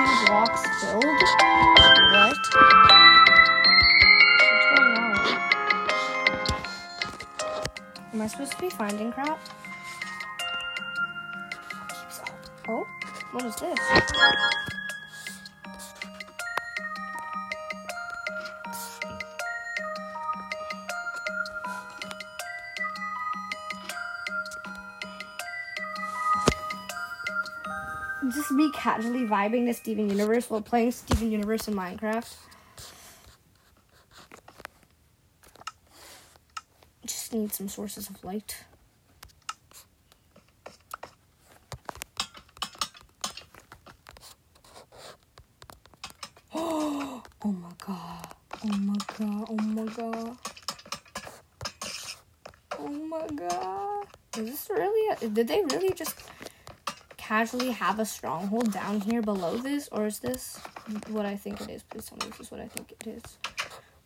Two 0.00 0.06
blocks 0.24 0.62
filled? 0.80 1.04
What? 1.04 1.20
What's 2.32 2.48
going 4.64 4.96
on? 4.96 5.12
Am 8.14 8.22
I 8.22 8.26
supposed 8.26 8.52
to 8.52 8.58
be 8.62 8.70
finding 8.70 9.12
crap? 9.12 9.38
Oh, 12.66 12.86
what 13.32 13.44
is 13.44 13.56
this? 13.56 13.78
Casually 28.80 29.26
vibing 29.26 29.66
to 29.66 29.74
Steven 29.74 30.08
Universe 30.08 30.48
while 30.48 30.62
playing 30.62 30.90
Steven 30.90 31.30
Universe 31.30 31.68
in 31.68 31.74
Minecraft. 31.74 32.34
Just 37.04 37.34
need 37.34 37.52
some 37.52 37.68
sources 37.68 38.08
of 38.08 38.24
light. 38.24 38.64
Oh 47.42 47.52
my 47.52 47.70
god. 47.86 48.34
Oh 48.64 48.76
my 48.76 48.94
god. 49.18 49.44
Oh 49.48 49.56
my 49.56 49.84
god. 49.84 50.36
Oh 52.78 52.88
my 52.88 53.26
god. 53.34 54.06
Is 54.36 54.50
this 54.50 54.70
really 54.70 55.16
a, 55.22 55.28
did 55.28 55.48
they 55.48 55.62
really 55.70 55.94
just 55.94 56.18
casually 57.30 57.70
have 57.70 58.00
a 58.00 58.04
stronghold 58.04 58.72
down 58.72 59.00
here 59.00 59.22
below 59.22 59.56
this 59.56 59.88
or 59.92 60.04
is 60.04 60.18
this 60.18 60.58
what 61.10 61.24
I 61.24 61.36
think 61.36 61.60
it 61.60 61.70
is? 61.70 61.84
Please 61.84 62.06
tell 62.06 62.18
me 62.18 62.26
this 62.28 62.40
is 62.40 62.50
what 62.50 62.60
I 62.60 62.66
think 62.66 62.90
it 62.90 63.06
is. 63.06 63.22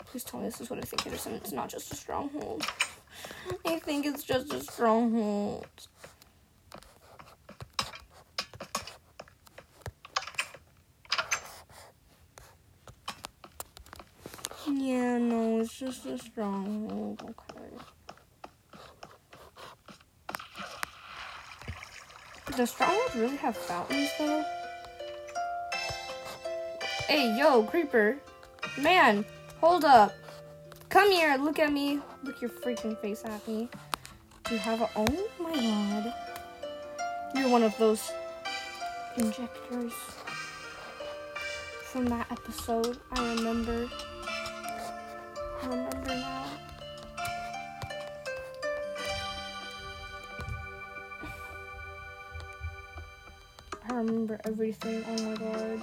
Please 0.04 0.24
tell 0.24 0.40
me 0.40 0.44
this 0.44 0.60
is 0.60 0.68
what 0.68 0.78
I 0.78 0.82
think 0.82 1.06
it 1.06 1.14
is 1.14 1.24
and 1.24 1.34
it's 1.34 1.50
not 1.50 1.70
just 1.70 1.90
a 1.90 1.96
stronghold. 1.96 2.66
I 3.64 3.78
think 3.78 4.04
it's 4.04 4.24
just 4.24 4.52
a 4.52 4.60
stronghold. 4.60 5.66
Yeah, 14.70 15.16
no, 15.16 15.60
it's 15.60 15.72
just 15.72 16.04
a 16.04 16.18
stronghold. 16.18 17.22
Okay. 17.22 18.04
Does 22.57 22.71
strongholds 22.71 23.17
really 23.17 23.37
have 23.38 23.57
fountains 23.57 24.11
though? 24.17 24.45
Hey, 27.09 27.37
yo, 27.37 27.64
creeper. 27.64 28.17
Man, 28.79 29.25
hold 29.61 29.85
up. 29.85 30.12
Come 30.88 31.11
here, 31.11 31.37
look 31.37 31.59
at 31.59 31.73
me. 31.73 32.01
Look 32.23 32.40
your 32.40 32.51
freaking 32.51 32.97
face 33.01 33.25
at 33.25 33.47
me. 33.49 33.69
You 34.51 34.59
have 34.59 34.83
a. 34.83 34.88
Oh 34.95 35.29
my 35.40 35.53
god. 35.53 36.14
You're 37.35 37.49
one 37.49 37.64
of 37.64 37.77
those 37.77 38.12
injectors 39.17 39.93
from 41.87 42.07
that 42.07 42.31
episode. 42.31 42.99
I 43.11 43.35
remember. 43.35 43.88
I 45.62 45.67
remember 45.67 46.09
now. 46.09 46.34
Remember 54.05 54.38
everything. 54.45 55.05
Oh 55.09 55.23
my 55.23 55.35
god. 55.37 55.81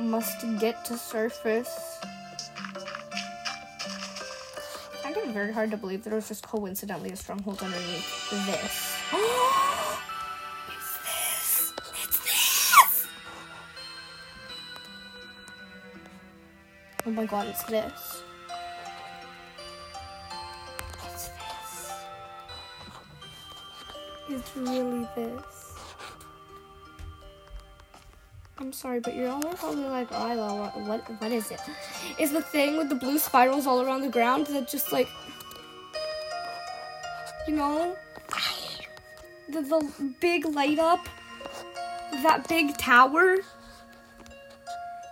Must 0.00 0.58
get 0.58 0.84
to 0.86 0.96
surface. 0.96 1.87
Very 5.38 5.52
hard 5.52 5.70
to 5.70 5.76
believe 5.76 6.02
that 6.02 6.12
it 6.12 6.16
was 6.16 6.26
just 6.26 6.42
coincidentally 6.42 7.12
a 7.12 7.16
stronghold 7.16 7.62
underneath 7.62 8.28
this. 8.28 8.96
it's 10.68 10.98
this! 11.06 11.72
It's 12.02 12.18
this! 12.24 13.06
Oh 17.06 17.10
my 17.12 17.24
god, 17.24 17.46
it's 17.46 17.62
this. 17.62 18.24
It's 21.06 21.28
this. 21.28 21.92
It's 24.28 24.56
really 24.56 25.06
this. 25.14 25.67
I'm 28.68 28.74
sorry, 28.74 29.00
but 29.00 29.16
you're 29.16 29.30
all 29.30 29.40
probably 29.40 29.84
like, 29.84 30.08
oh, 30.10 30.30
Isla, 30.30 30.60
what, 30.60 30.80
what, 30.80 31.22
what 31.22 31.32
is 31.32 31.50
it? 31.50 31.58
Is 32.18 32.32
the 32.32 32.42
thing 32.42 32.76
with 32.76 32.90
the 32.90 32.96
blue 32.96 33.18
spirals 33.18 33.66
all 33.66 33.80
around 33.80 34.02
the 34.02 34.10
ground 34.10 34.46
that 34.48 34.68
just 34.68 34.92
like, 34.92 35.08
you 37.46 37.56
know, 37.56 37.96
the, 39.48 39.62
the 39.62 40.14
big 40.20 40.44
light 40.44 40.78
up, 40.78 41.08
that 42.22 42.46
big 42.46 42.76
tower 42.76 43.36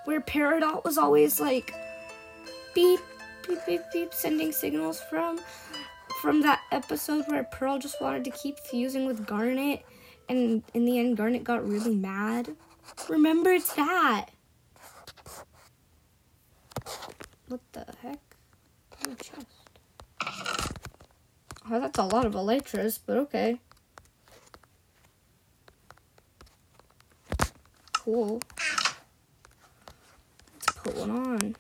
where 0.05 0.21
Peridot 0.21 0.85
was 0.85 0.99
always 0.99 1.41
like, 1.41 1.73
beep, 2.75 3.01
beep, 3.49 3.61
beep, 3.67 3.81
beep, 3.91 4.13
sending 4.13 4.53
signals 4.53 5.01
from, 5.09 5.41
from 6.21 6.43
that 6.43 6.61
episode 6.73 7.25
where 7.29 7.45
Pearl 7.45 7.79
just 7.79 8.03
wanted 8.03 8.23
to 8.25 8.31
keep 8.33 8.59
fusing 8.59 9.07
with 9.07 9.27
Garnet, 9.27 9.83
and 10.29 10.63
in 10.75 10.85
the 10.85 10.99
end, 10.99 11.17
Garnet 11.17 11.43
got 11.43 11.67
really 11.67 11.97
mad. 11.97 12.55
Remember, 13.09 13.51
it's 13.53 13.73
that. 13.75 14.27
What 17.49 17.61
the 17.73 17.87
heck? 18.03 18.19
Chest. 19.23 19.47
Oh, 21.69 21.81
that's 21.81 21.99
a 21.99 22.05
lot 22.05 22.25
of 22.25 22.35
Elytras, 22.35 22.99
but 23.05 23.17
okay. 23.17 23.61
Cool. 27.93 28.41
Let's 30.55 30.73
put 30.77 30.97
one 30.97 31.11
on. 31.11 31.57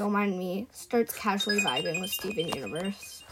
Don't 0.00 0.12
mind 0.12 0.38
me. 0.38 0.66
Starts 0.72 1.14
casually 1.14 1.60
vibing 1.60 2.00
with 2.00 2.08
Steven 2.10 2.48
Universe. 2.48 3.22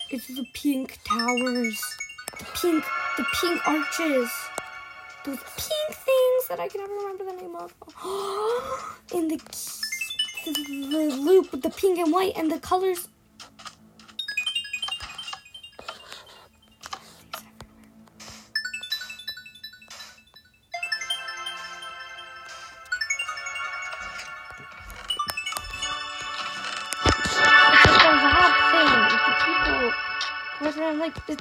it's 0.09 0.27
the 0.27 0.45
pink 0.53 0.97
towers. 1.03 1.83
The 2.37 2.45
pink, 2.55 2.85
the 3.17 3.25
pink 3.41 3.67
arches. 3.67 4.31
Those 5.25 5.39
pink 5.57 5.97
things 5.97 6.47
that 6.47 6.61
I 6.61 6.69
can 6.69 6.79
never 6.79 6.93
remember 6.93 7.25
the 7.25 7.33
name 7.33 7.57
of. 7.57 7.73
In 9.13 9.27
the, 9.27 9.35
the, 10.45 10.53
the 10.89 11.17
loop 11.19 11.51
with 11.51 11.63
the 11.63 11.69
pink 11.69 11.99
and 11.99 12.13
white 12.13 12.37
and 12.37 12.49
the 12.49 12.59
colors. 12.59 13.09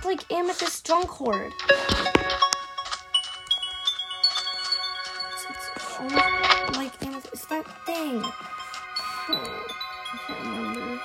Like, 0.09 0.33
Amethyst 0.33 0.87
Drunkcord. 0.87 1.53
It's, 5.33 5.47
it's 5.51 5.99
almost 6.01 6.77
like 6.77 7.07
Amethyst. 7.07 7.35
It's 7.35 7.45
that 7.47 7.67
thing. 7.85 8.23
Oh, 8.25 9.67
I 10.13 10.19
can't 10.27 10.41
remember. 10.47 11.01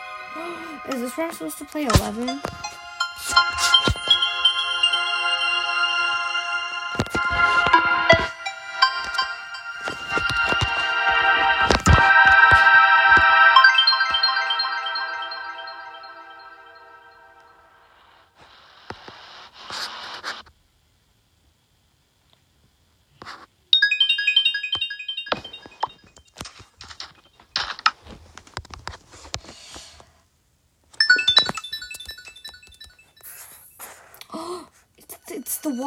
Is 0.95 1.01
this 1.01 1.17
where 1.17 1.27
I'm 1.27 1.33
supposed 1.33 1.57
to 1.57 1.65
play 1.65 1.83
11? 1.83 2.41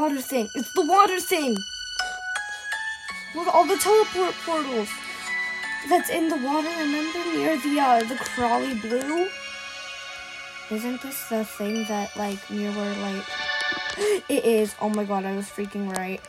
Water 0.06 0.20
thing. 0.20 0.48
It's 0.54 0.70
the 0.70 0.86
water 0.86 1.18
thing. 1.18 1.56
Look, 3.34 3.52
all 3.52 3.66
the 3.66 3.76
teleport 3.76 4.34
portals. 4.44 4.88
That's 5.88 6.10
in 6.10 6.28
the 6.28 6.36
water. 6.36 6.68
Remember 6.78 7.18
near 7.32 7.58
the 7.58 7.80
uh 7.80 8.00
the 8.04 8.14
crawly 8.14 8.74
blue. 8.74 9.28
Isn't 10.70 11.02
this 11.02 11.28
the 11.28 11.44
thing 11.44 11.86
that 11.88 12.16
like 12.16 12.38
near 12.50 12.70
where 12.70 12.94
like 12.98 13.24
it 14.28 14.44
is? 14.44 14.76
Oh 14.80 14.90
my 14.90 15.02
god, 15.02 15.24
I 15.24 15.34
was 15.34 15.46
freaking 15.46 15.92
right. 15.96 16.20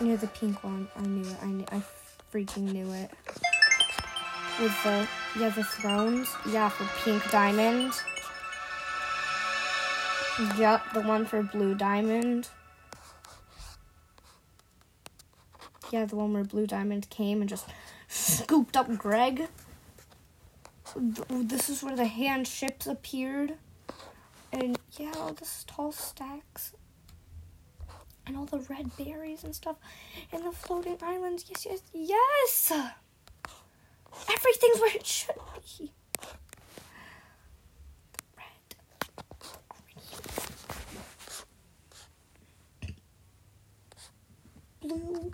Near 0.00 0.16
the 0.16 0.28
pink 0.28 0.64
one, 0.64 0.88
I 0.96 1.02
knew 1.02 1.28
it. 1.28 1.36
I 1.42 1.46
knew, 1.46 1.66
I 1.70 1.82
freaking 2.32 2.72
knew 2.72 2.90
it. 2.92 3.10
With 4.58 4.82
the 4.82 5.06
yeah 5.38 5.50
the 5.50 5.64
thrones, 5.64 6.34
yeah 6.48 6.70
for 6.70 6.88
pink 7.04 7.30
diamond. 7.30 7.92
Yep, 10.40 10.92
the 10.94 11.02
one 11.02 11.26
for 11.26 11.42
Blue 11.42 11.74
Diamond. 11.74 12.48
Yeah, 15.90 16.06
the 16.06 16.16
one 16.16 16.32
where 16.32 16.44
Blue 16.44 16.66
Diamond 16.66 17.10
came 17.10 17.40
and 17.40 17.48
just 17.48 17.66
scooped 18.08 18.76
up 18.76 18.96
Greg. 18.96 19.48
This 20.96 21.68
is 21.68 21.82
where 21.82 21.94
the 21.94 22.06
hand 22.06 22.48
ships 22.48 22.86
appeared. 22.86 23.54
And 24.52 24.78
yeah, 24.98 25.12
all 25.18 25.34
the 25.34 25.46
tall 25.66 25.92
stacks. 25.92 26.72
And 28.26 28.36
all 28.36 28.46
the 28.46 28.60
red 28.70 28.96
berries 28.96 29.44
and 29.44 29.54
stuff. 29.54 29.76
And 30.32 30.44
the 30.44 30.52
floating 30.52 30.98
islands. 31.02 31.44
Yes, 31.48 31.66
yes, 31.66 31.82
yes! 31.92 32.72
Everything's 34.30 34.80
where 34.80 34.94
it 34.94 35.06
should 35.06 35.36
be. 35.78 35.92
Blue. 44.90 45.30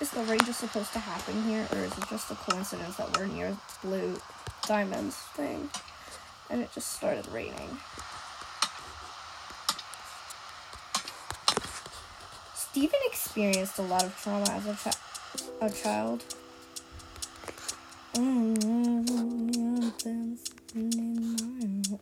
Is 0.00 0.10
the 0.10 0.22
rain 0.22 0.38
just 0.46 0.60
supposed 0.60 0.92
to 0.92 1.00
happen 1.00 1.42
here, 1.42 1.66
or 1.72 1.78
is 1.78 1.90
it 1.98 2.04
just 2.08 2.30
a 2.30 2.36
coincidence 2.36 2.96
that 2.96 3.18
we're 3.18 3.26
near 3.26 3.56
blue 3.82 4.16
diamonds 4.68 5.16
thing, 5.34 5.68
and 6.48 6.62
it 6.62 6.70
just 6.72 6.92
started 6.92 7.26
raining? 7.32 7.76
Steven 12.54 13.00
experienced 13.06 13.78
a 13.80 13.82
lot 13.82 14.04
of 14.04 14.16
trauma 14.22 14.48
as 14.50 14.66
a, 14.66 14.74
chi- 14.74 15.66
a 15.66 15.70
child. 15.70 16.24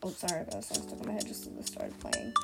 Oh, 0.03 0.11
sorry, 0.11 0.44
that 0.44 0.62
song 0.62 0.83
stuck 0.87 1.01
in 1.01 1.07
my 1.07 1.12
head 1.14 1.27
just 1.27 1.46
as 1.46 1.53
it 1.57 1.66
started 1.66 1.98
playing. 2.01 2.35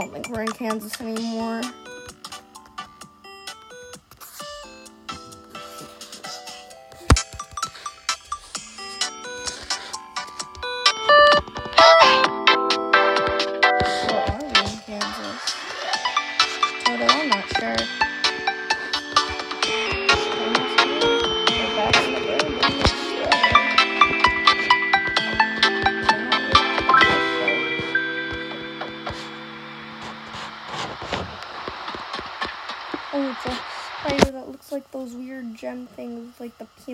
Don't 0.00 0.12
think 0.12 0.28
we're 0.28 0.42
in 0.42 0.52
Kansas 0.52 1.00
anymore. 1.00 1.60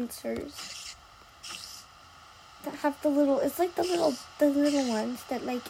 Pincers 0.01 0.97
that 2.65 2.75
have 2.77 3.01
the 3.03 3.09
little. 3.09 3.39
It's 3.41 3.59
like 3.59 3.75
the 3.75 3.83
little 3.83 4.15
the 4.39 4.47
little 4.49 4.89
ones 4.89 5.23
that 5.29 5.45
like 5.45 5.63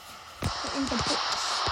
in 0.76 0.84
the 0.84 0.96
books. 0.96 1.62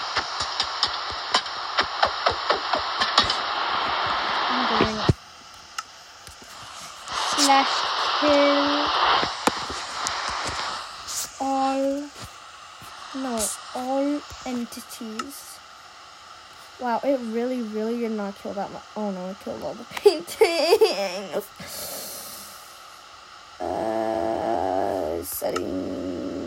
I'm 4.50 4.78
doing 4.78 4.96
it. 4.96 5.14
Slash 7.36 7.74
kill 8.20 8.88
all 11.40 12.10
no 13.14 13.46
all 13.76 14.20
entities. 14.46 15.44
Wow, 16.80 17.00
it 17.02 17.18
really, 17.30 17.62
really 17.62 17.98
did 17.98 18.12
not 18.12 18.36
kill 18.38 18.52
that 18.54 18.72
much. 18.72 18.82
Oh 18.96 19.10
no, 19.12 19.30
it 19.30 19.36
killed 19.44 19.62
all 19.62 19.74
the 19.74 19.84
paintings. 19.94 21.44
Uh, 23.60 25.20
settings, 25.24 26.44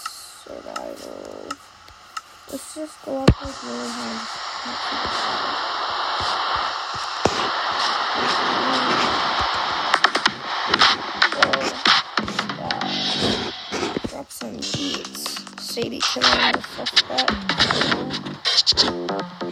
survival. 0.00 1.48
Let's 2.50 2.73
just 2.84 3.02
go 3.06 3.22
up 3.22 3.42
like 3.42 3.62
really. 3.62 3.88
Drop 14.08 14.30
some 14.30 14.56
beats. 14.56 15.44
Sadie 15.64 16.00
killing 16.00 16.52
the 16.52 16.62
suspect. 16.76 17.32
No, 17.94 18.10
actually, 18.44 19.43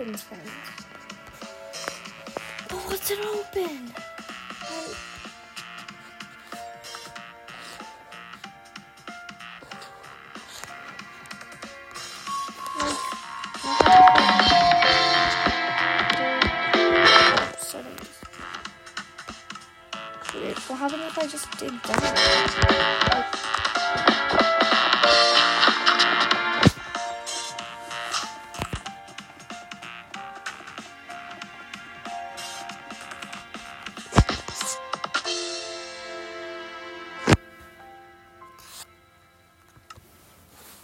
opens. 0.00 0.24
Oh, 2.70 2.84
what's 2.88 3.10
it 3.10 3.18
open? 3.20 4.03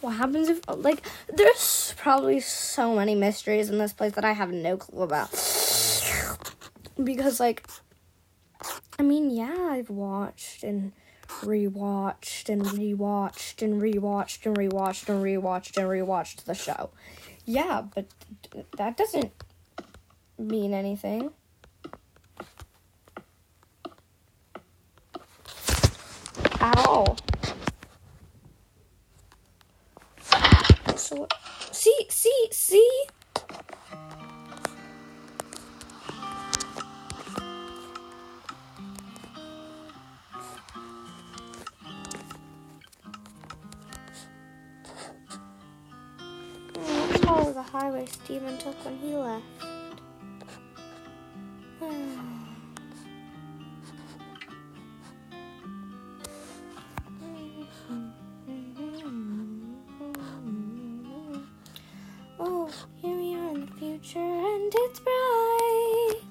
What 0.01 0.13
happens 0.13 0.49
if, 0.49 0.61
like, 0.69 1.07
there's 1.29 1.95
probably 1.99 2.41
so 2.41 2.95
many 2.95 3.15
mysteries 3.15 3.69
in 3.69 3.79
this 3.79 3.93
place 3.93 4.13
that 4.13 4.25
I 4.25 4.33
have 4.33 4.51
no 4.51 4.77
clue 4.79 5.03
about. 5.03 5.31
Because, 7.03 7.39
like, 7.39 7.67
I 8.99 9.03
mean, 9.03 9.31
yeah, 9.31 9.69
I've 9.71 9.91
watched 9.91 10.65
and 10.65 10.93
rewatched 11.41 12.49
and 12.49 12.63
rewatched 12.63 13.63
and 13.63 13.81
rewatched 13.81 14.47
and 14.47 14.57
rewatched 14.57 15.09
and 15.09 15.23
rewatched 15.23 15.77
and 15.77 15.87
rewatched 15.87 16.45
the 16.45 16.55
show. 16.55 16.91
Yeah, 17.45 17.83
but 17.95 18.07
that 18.77 18.97
doesn't 18.97 19.33
mean 20.39 20.73
anything. 20.73 21.31
At 26.61 26.87
when 48.91 48.99
he 48.99 49.17
left. 49.17 49.45
Oh, 62.43 62.71
here 63.03 63.15
we 63.19 63.35
are 63.35 63.51
in 63.51 63.67
the 63.67 63.73
future, 63.75 64.19
and 64.19 64.73
it's 64.75 65.01
bright. 65.01 66.23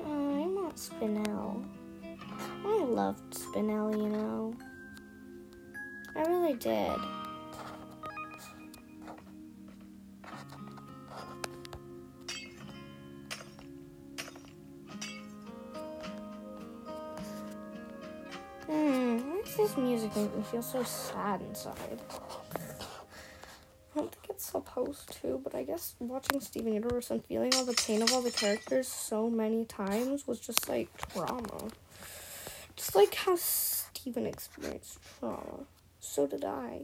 I 0.00 0.46
want 0.48 0.76
Spinel. 0.76 1.62
I 2.64 2.84
loved 2.84 3.34
Spinel, 3.34 3.94
you 3.94 4.08
know. 4.08 4.54
I 6.16 6.22
really 6.22 6.54
did. 6.54 6.98
This 19.56 19.76
music 19.76 20.14
make 20.16 20.34
me 20.36 20.42
feel 20.42 20.62
so 20.62 20.82
sad 20.82 21.40
inside? 21.42 22.00
I 23.94 23.98
don't 23.98 24.10
think 24.10 24.26
it's 24.30 24.46
supposed 24.46 25.12
to, 25.20 25.40
but 25.44 25.54
I 25.54 25.62
guess 25.62 25.94
watching 26.00 26.40
Steven 26.40 26.72
Universe 26.72 27.10
and 27.10 27.24
feeling 27.24 27.52
all 27.54 27.64
the 27.64 27.74
pain 27.74 28.02
of 28.02 28.12
all 28.12 28.22
the 28.22 28.30
characters 28.30 28.88
so 28.88 29.30
many 29.30 29.64
times 29.64 30.26
was 30.26 30.40
just 30.40 30.68
like 30.68 30.88
trauma. 31.12 31.68
Just 32.74 32.96
like 32.96 33.14
how 33.14 33.36
Steven 33.36 34.26
experienced 34.26 34.98
trauma. 35.20 35.66
So 36.00 36.26
did 36.26 36.44
I. 36.44 36.82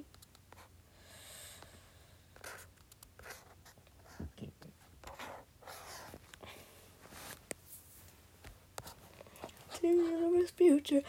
Steven 9.72 10.04
Universe 10.04 10.50
future. 10.50 11.02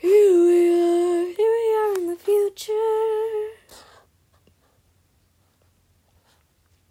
Here 0.00 0.32
we 0.46 0.70
are, 0.70 1.26
here 1.36 1.52
we 1.60 1.74
are 1.76 1.94
in 1.98 2.06
the 2.06 2.16
future. 2.16 2.72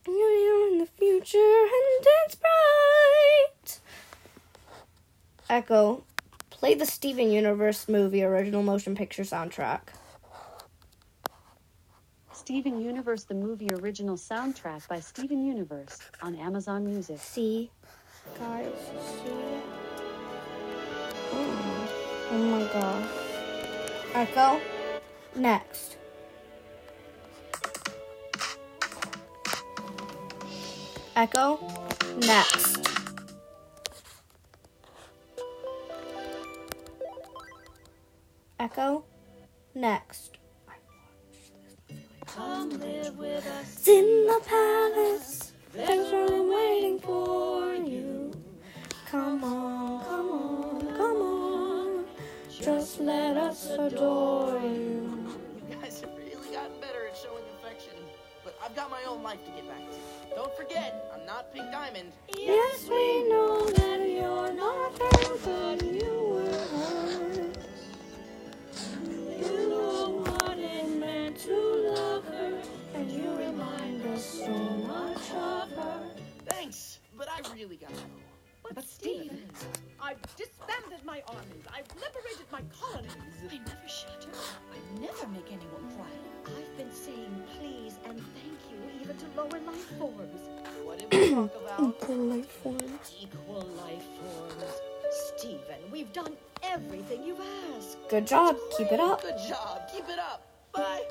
Here 0.05 0.13
we 0.13 0.47
are 0.47 0.67
in 0.67 0.77
the 0.77 0.85
future, 0.85 1.37
and 1.39 2.05
it's 2.05 2.35
bright. 2.35 3.79
Echo, 5.49 6.03
play 6.51 6.75
the 6.75 6.85
Steven 6.85 7.31
Universe 7.31 7.89
movie 7.89 8.23
original 8.23 8.61
motion 8.61 8.93
picture 8.93 9.23
soundtrack. 9.23 9.81
Steven 12.31 12.79
Universe, 12.79 13.23
the 13.23 13.33
movie 13.33 13.69
original 13.81 14.17
soundtrack 14.17 14.87
by 14.87 14.99
Steven 14.99 15.43
Universe 15.43 15.97
on 16.21 16.35
Amazon 16.35 16.85
Music. 16.85 17.17
See, 17.19 17.71
guys, 18.37 18.67
see. 19.23 19.31
Oh, 21.31 21.68
Oh 22.31 22.37
my 22.37 22.63
god. 22.71 23.09
Echo? 24.13 24.61
Next. 25.35 25.97
Echo? 31.15 31.59
Next. 32.17 32.87
Echo? 38.59 39.03
Next. 39.73 40.37
Come 42.27 42.69
live 42.79 43.17
with 43.17 43.47
us 43.47 43.87
in 43.87 44.27
the 44.27 44.39
palace. 44.45 45.53
There's 45.73 46.11
room 46.13 46.49
waiting 46.53 46.99
for 46.99 47.73
you. 47.73 48.31
Come 49.09 49.43
on, 49.43 50.03
come 50.05 50.31
on. 50.31 50.58
Just 52.61 52.99
let 52.99 53.37
us 53.37 53.69
adore 53.69 54.59
you. 54.61 55.33
You 55.69 55.75
guys 55.81 56.01
have 56.01 56.09
really 56.17 56.51
gotten 56.51 56.77
better 56.81 57.07
at 57.07 57.15
showing 57.15 57.43
affection, 57.57 57.93
but 58.43 58.53
I've 58.61 58.75
got 58.75 58.91
my 58.91 59.01
own 59.07 59.23
life 59.23 59.43
to 59.45 59.51
get 59.51 59.65
back 59.65 59.79
to. 59.89 60.35
Don't 60.35 60.53
forget, 60.57 61.09
I'm 61.13 61.25
not 61.25 61.53
Pink 61.53 61.71
Diamond. 61.71 62.11
Yes, 62.37 62.89
we 62.89 63.29
know 63.29 63.65
that 63.69 64.01
you're 64.09 64.51
not 64.51 64.91
her, 64.99 65.37
but 65.45 65.85
you 65.85 66.13
were 66.33 66.51
hers. 66.77 67.57
You 69.39 69.69
know 69.69 70.23
what 70.25 70.57
it 70.59 70.89
meant 70.89 71.39
to 71.39 71.93
love 71.95 72.25
her, 72.25 72.61
and 72.93 73.09
you 73.09 73.29
remind 73.37 74.05
us 74.07 74.25
so 74.25 74.51
much 74.51 75.31
of 75.31 75.71
her. 75.77 76.03
Thanks, 76.45 76.99
but 77.17 77.29
I 77.29 77.39
really 77.53 77.77
gotta 77.77 77.93
go. 78.69 78.75
But, 78.75 78.87
Steven, 78.87 79.43
I've 80.01 80.21
disbanded 80.35 81.03
my 81.05 81.21
armies. 81.27 81.65
I've 81.73 81.87
liberated 81.95 82.45
my 82.51 82.61
colonies. 82.79 83.11
I 83.49 83.57
never 83.57 83.87
shatter. 83.87 84.29
I 84.71 84.99
never 84.99 85.27
make 85.27 85.51
anyone 85.51 85.91
cry. 85.95 86.05
I've 86.45 86.77
been 86.77 86.91
saying 86.91 87.43
please 87.57 87.97
and 88.05 88.17
thank 88.17 88.59
you 88.71 88.77
even 89.01 89.17
to 89.17 89.25
lower 89.35 89.59
life 89.65 89.97
forms. 89.97 90.41
What 90.83 90.99
did 90.99 91.11
we 91.11 91.33
talk 91.33 91.55
about? 91.55 91.81
Equal 91.81 92.15
life 92.15 92.51
forms. 92.63 93.15
Equal 93.21 93.67
life 93.77 94.03
forms. 94.19 94.73
Steven, 95.37 95.91
we've 95.91 96.11
done 96.13 96.33
everything 96.63 97.23
you've 97.23 97.41
asked. 97.75 97.97
Good 98.09 98.27
job. 98.27 98.57
Keep 98.77 98.91
it 98.91 98.99
up. 98.99 99.21
Good 99.21 99.37
job. 99.47 99.81
Keep 99.91 100.09
it 100.09 100.19
up. 100.19 100.41
Bye. 100.71 101.05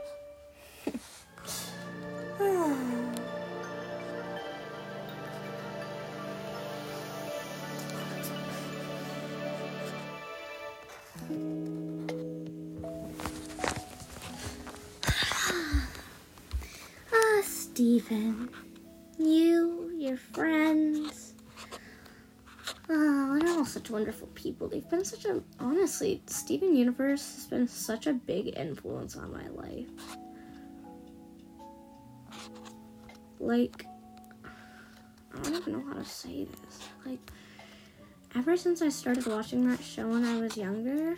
Steven. 17.79 18.51
You, 19.19 19.93
your 19.97 20.17
friends. 20.17 21.35
Oh, 22.91 23.39
they're 23.39 23.57
all 23.57 23.65
such 23.65 23.89
wonderful 23.89 24.27
people. 24.35 24.67
They've 24.67 24.91
been 24.91 25.05
such 25.05 25.27
a, 25.27 25.41
honestly, 25.61 26.21
Steven 26.27 26.75
Universe 26.75 27.37
has 27.37 27.47
been 27.47 27.69
such 27.69 28.09
a 28.09 28.15
big 28.15 28.59
influence 28.59 29.15
on 29.15 29.33
my 29.33 29.47
life. 29.51 29.87
Like, 33.39 33.87
I 34.45 35.43
don't 35.45 35.55
even 35.55 35.73
know 35.75 35.85
how 35.87 36.01
to 36.01 36.05
say 36.05 36.47
this. 36.47 36.81
Like, 37.07 37.21
ever 38.35 38.57
since 38.57 38.83
I 38.83 38.89
started 38.89 39.25
watching 39.29 39.69
that 39.69 39.85
show 39.85 40.09
when 40.09 40.25
I 40.25 40.41
was 40.41 40.57
younger, 40.57 41.17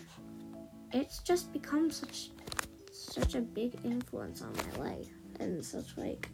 it's 0.93 1.21
just 1.21 1.55
become 1.55 1.91
such 1.91 2.33
such 2.93 3.35
a 3.35 3.41
big 3.41 3.79
influence 3.83 4.43
on 4.43 4.53
my 4.53 4.85
life 4.85 5.09
and 5.41 5.65
such 5.65 5.97
like 5.97 6.29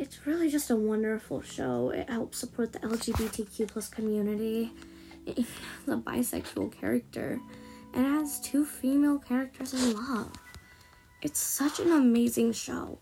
it's 0.00 0.26
really 0.26 0.48
just 0.48 0.70
a 0.70 0.76
wonderful 0.76 1.42
show. 1.42 1.90
It 1.90 2.08
helps 2.08 2.38
support 2.38 2.72
the 2.72 2.78
lgbtq 2.80 3.68
plus 3.68 3.88
community. 3.88 4.72
It 5.26 5.36
has 5.86 5.98
bisexual 6.00 6.72
character. 6.72 7.38
And 7.92 8.06
has 8.06 8.40
two 8.40 8.64
female 8.64 9.18
characters 9.18 9.74
in 9.74 9.92
love. 9.92 10.32
It's 11.20 11.38
such 11.38 11.78
an 11.78 11.92
amazing 11.92 12.52
show. 12.52 12.98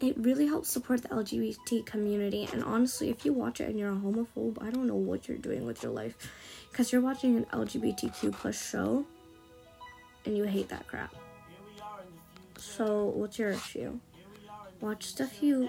It 0.00 0.16
really 0.16 0.46
helps 0.46 0.70
support 0.70 1.02
the 1.02 1.08
lgbt 1.08 1.84
community 1.84 2.48
and 2.52 2.64
honestly 2.64 3.10
if 3.10 3.26
you 3.26 3.32
watch 3.34 3.60
it 3.60 3.68
and 3.68 3.78
you're 3.78 3.92
a 3.92 3.96
homophobe 3.96 4.62
i 4.62 4.70
don't 4.70 4.86
know 4.86 4.94
what 4.94 5.26
you're 5.28 5.36
doing 5.48 5.66
with 5.66 5.82
your 5.82 5.92
life. 5.92 6.16
Because 6.70 6.90
you're 6.90 7.02
watching 7.02 7.36
an 7.36 7.44
lgbtq 7.52 8.32
plus 8.32 8.70
show 8.70 9.04
and 10.24 10.36
you 10.36 10.44
hate 10.44 10.70
that 10.70 10.86
crap. 10.86 11.14
So 12.56 13.04
what's 13.04 13.38
your 13.38 13.50
issue? 13.50 13.98
Watch 14.80 15.04
stuff 15.04 15.42
you 15.42 15.68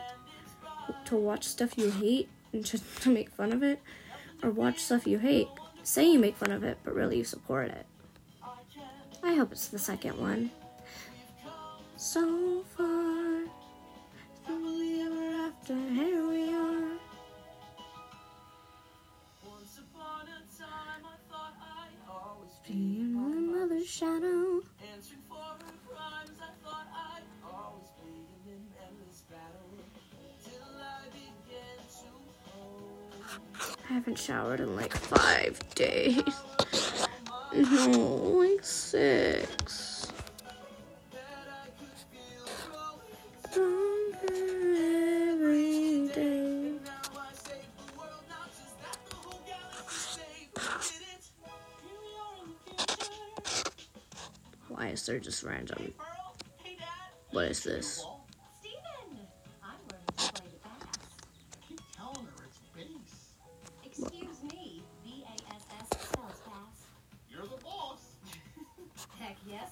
to 1.06 1.16
watch 1.16 1.44
stuff 1.44 1.78
you 1.78 1.90
hate 1.92 2.30
and 2.54 2.66
just 2.72 2.84
to 3.04 3.10
make 3.10 3.30
fun 3.30 3.52
of 3.52 3.64
it, 3.64 3.80
or 4.44 4.50
watch 4.50 4.80
stuff 4.80 5.08
you 5.08 5.20
hate. 5.20 5.48
Say 5.84 6.12
you 6.12 6.20
make 6.20 6.36
fun 6.36 6.52
of 6.52 6.64
it, 6.64 6.78
but 6.84 6.94
really 6.94 7.18
you 7.18 7.24
support 7.24 7.70
it. 7.70 7.86
I 9.24 9.36
hope 9.36 9.52
it's 9.52 9.68
the 9.68 9.80
second 9.80 10.18
one. 10.18 10.52
So 11.98 12.64
far, 12.78 13.44
ever 14.48 15.36
after, 15.48 15.76
here 15.76 16.28
we 16.28 16.54
are. 16.54 16.98
Once 19.46 19.80
upon 19.80 20.28
a 20.28 20.58
time, 20.58 21.04
I 21.04 21.18
thought 21.30 21.54
I'd 21.60 22.10
always 22.10 22.52
Being 22.66 23.14
my 23.14 23.60
mother's 23.60 23.88
shadow. 23.88 24.62
I 33.90 33.94
haven't 33.94 34.20
showered 34.20 34.60
in 34.60 34.76
like 34.76 34.94
five 34.94 35.60
days. 35.74 36.22
No, 37.56 37.98
like 38.38 38.64
six. 38.64 40.12
Why 54.68 54.90
is 54.90 55.06
there 55.08 55.20
just 55.20 55.42
random? 55.42 55.92
What 57.32 57.46
is 57.46 57.64
this? 57.64 58.06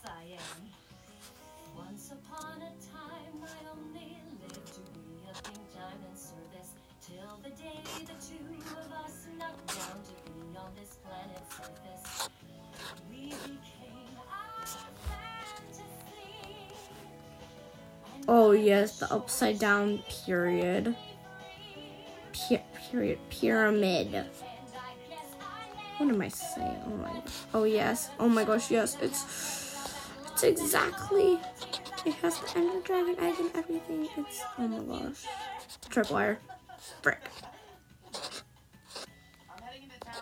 Yes, 0.04 0.12
I 0.12 0.24
am. 0.34 0.70
Once 1.76 2.12
upon 2.12 2.58
a 2.58 2.72
time, 2.92 3.44
I 3.44 3.70
only 3.72 4.18
lived 4.42 4.74
to 4.74 4.80
be 4.80 5.24
a 5.30 5.34
diamond 5.78 6.16
service 6.16 6.72
till 7.06 7.38
the 7.44 7.50
day 7.50 7.80
the 8.06 8.14
two 8.26 8.44
of 8.72 8.92
us 8.92 9.26
snuck 9.26 9.68
down 9.68 10.02
to 10.04 10.32
be 10.32 10.58
on 10.58 10.72
this 10.80 10.98
planet's 11.04 11.56
surface. 11.56 12.30
We 13.10 13.30
became 13.30 14.18
fantasy. 15.08 15.84
Oh 18.28 18.52
yes, 18.52 19.00
the 19.00 19.14
upside 19.14 19.60
down 19.60 20.00
period. 20.26 20.96
Pe- 22.34 22.62
period 22.92 23.20
pyramid. 23.30 24.26
What 25.98 26.10
am 26.10 26.22
I 26.22 26.28
saying? 26.28 26.80
Oh 26.86 26.98
my. 26.98 27.22
Oh 27.56 27.64
yes. 27.64 28.10
Oh 28.20 28.30
my 28.30 28.44
gosh, 28.44 28.70
yes. 28.70 28.98
It's 29.02 29.67
it's 30.44 30.62
exactly 30.62 31.40
it 32.06 32.14
has 32.16 32.40
the 32.40 32.58
Ender 32.60 32.80
Dragon 32.82 33.16
egg 33.20 33.34
and 33.40 33.50
everything. 33.56 34.08
It's 34.18 34.44
oh 34.60 34.68
my 34.68 35.00
gosh. 35.00 35.26
Tripwire. 35.90 36.38
Brick. 37.02 37.22
I'm 39.50 39.64
heading 39.64 39.84
into 39.84 40.00
town. 40.00 40.22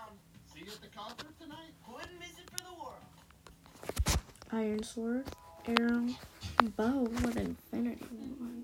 See 0.54 0.62
you 0.62 0.72
at 0.72 0.82
the 0.82 0.88
concert 0.88 1.38
tonight? 1.38 1.74
Wouldn't 1.92 2.18
miss 2.18 2.30
it 2.40 2.50
for 2.50 2.64
the 2.64 2.74
world. 2.82 4.18
Iron 4.54 4.84
sword, 4.84 5.26
arrow, 5.68 6.08
bow, 6.78 7.04
what 7.22 7.36
infinity 7.36 8.06
one. 8.40 8.64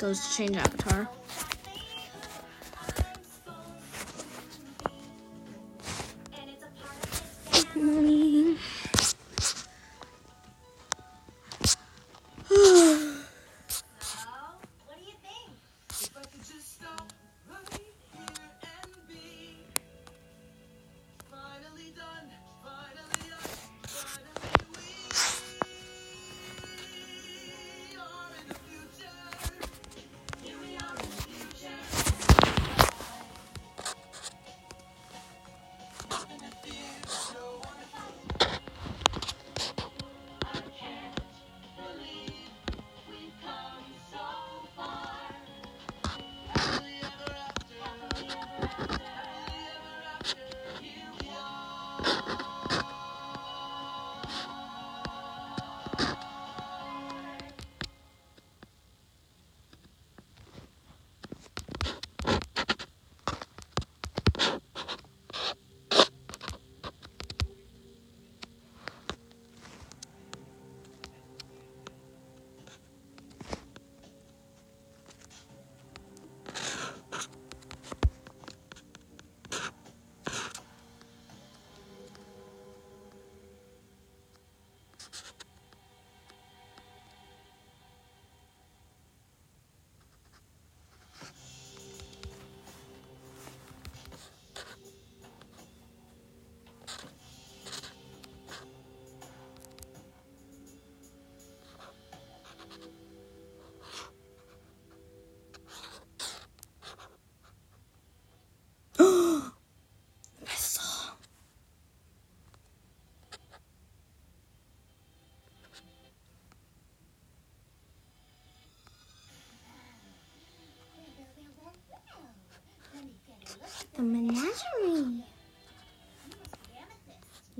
goes 0.00 0.26
to 0.26 0.34
change 0.34 0.56
avatar. 0.56 1.08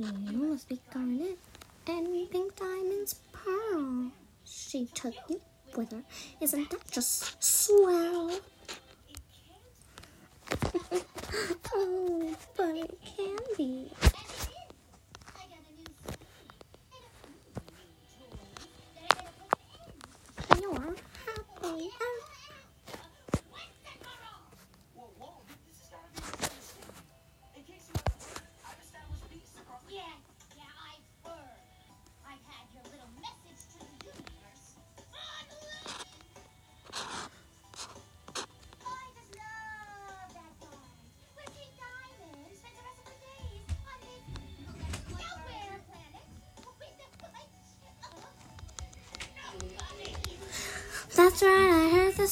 You 0.01 0.49
must 0.49 0.67
be 0.67 0.81
garnet 0.95 1.37
and 1.87 2.31
pink 2.31 2.57
diamonds 2.57 3.17
pearl. 3.33 4.11
She 4.47 4.87
took 4.95 5.13
you 5.29 5.43
with 5.77 5.93
her. 5.93 6.03
Isn't 6.41 6.71
that 6.71 6.91
just 6.91 7.45
swell? 7.45 8.41
oh, 11.75 12.35
but 12.57 12.77
it 12.77 12.99
can 13.15 13.37
be. 13.59 13.93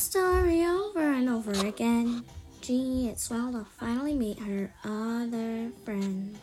story 0.08 0.64
over 0.64 1.00
and 1.00 1.28
over 1.28 1.52
again. 1.66 2.24
Gee, 2.62 3.10
it's 3.10 3.24
swell 3.24 3.52
to 3.52 3.66
finally 3.78 4.14
meet 4.14 4.38
her 4.38 4.72
other 4.82 5.70
friends. 5.84 6.37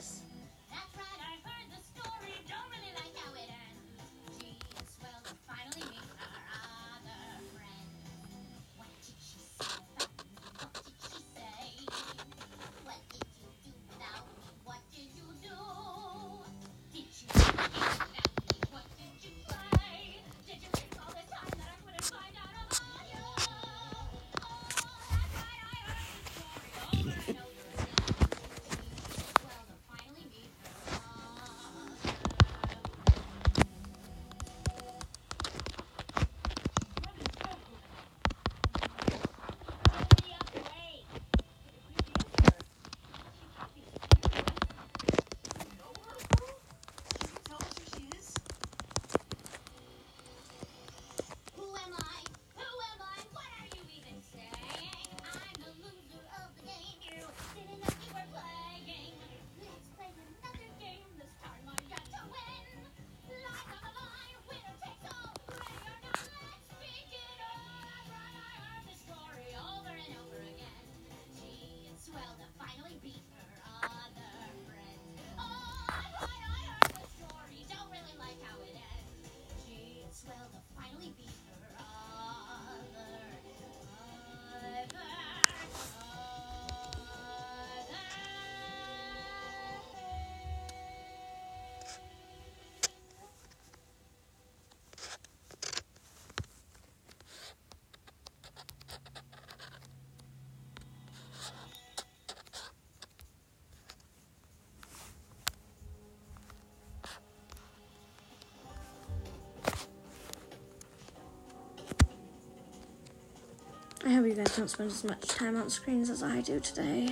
I 114.08 114.10
hope 114.10 114.28
you 114.28 114.36
guys 114.36 114.56
don't 114.56 114.70
spend 114.70 114.92
as 114.92 115.04
much 115.04 115.28
time 115.28 115.56
on 115.58 115.68
screens 115.68 116.12
as 116.12 116.22
I 116.22 116.40
do 116.40 116.60
today. 116.60 117.10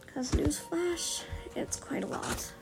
Because 0.00 0.30
newsflash, 0.30 1.22
it's 1.54 1.76
quite 1.76 2.02
a 2.02 2.06
lot. 2.06 2.52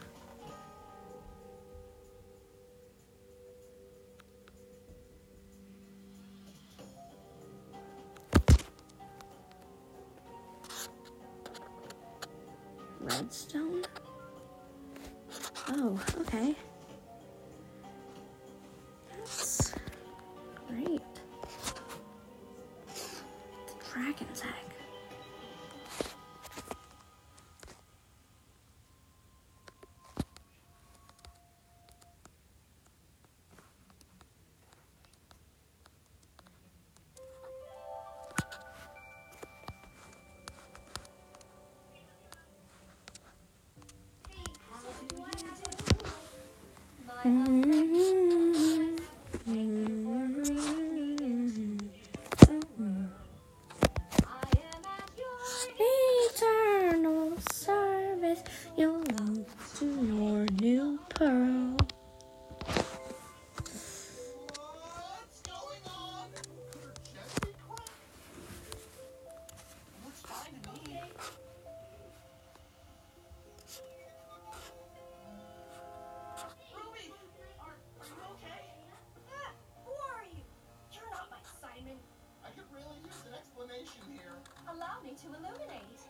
To 85.14 85.28
illuminate. 85.28 86.02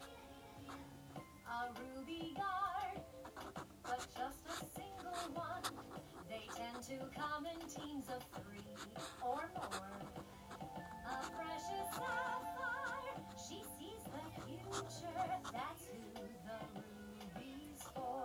A 1.47 1.69
ruby 1.79 2.35
guard, 2.35 3.05
but 3.83 4.01
just 4.17 4.41
a 4.49 4.57
single 4.75 5.35
one. 5.35 5.63
They 6.27 6.49
tend 6.57 6.83
to 6.89 7.05
come 7.15 7.45
in 7.45 7.61
teams 7.69 8.07
of 8.09 8.25
three 8.43 8.65
or 9.23 9.51
more. 9.55 9.93
A 11.05 11.17
precious 11.37 11.89
sapphire, 11.93 13.17
she 13.37 13.63
sees 13.77 14.03
the 14.09 14.25
future. 14.41 15.29
That's 15.53 15.85
who 15.85 16.25
the 16.49 16.59
ruby's 16.75 17.83
for. 17.95 18.25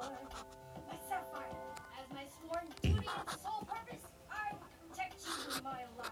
My 0.87 0.97
Sapphire, 1.09 1.75
as 1.99 2.09
my 2.15 2.25
sworn 2.39 2.67
duty 2.81 3.05
and 3.05 3.39
sole 3.41 3.67
purpose, 3.67 4.05
I 4.31 4.55
protect 4.87 5.27
you 5.27 5.33
with 5.45 5.63
my 5.63 5.83
life. 5.97 6.09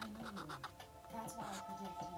I 0.00 0.06
know 0.06 0.30
you. 0.32 0.54
That's 1.12 1.34
why 1.36 1.44
I 1.44 1.76
predict 1.76 2.02
you 2.02 2.17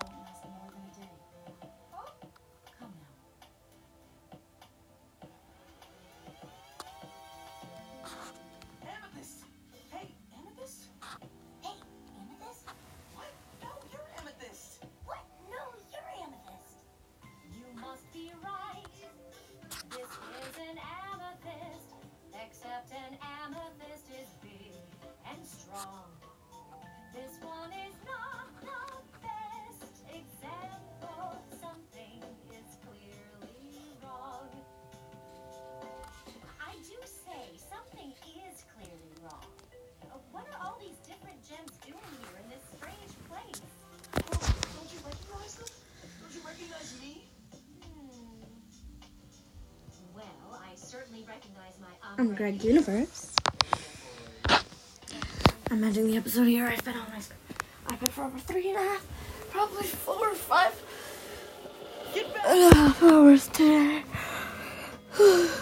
Greg 52.41 52.65
Universe. 52.65 53.35
I'm 54.49 55.85
ending 55.85 56.07
the 56.07 56.17
episode 56.17 56.47
here. 56.47 56.67
I've 56.67 56.83
been 56.83 56.97
on 56.97 57.05
my 57.11 57.97
been 58.01 58.09
for 58.09 58.25
over 58.25 58.39
three 58.39 58.71
and 58.71 58.79
a 58.79 58.83
half, 58.83 59.07
probably 59.51 59.83
four 59.83 60.31
or 60.31 60.35
five 60.35 60.73
hours 63.03 63.47
today. 63.49 64.05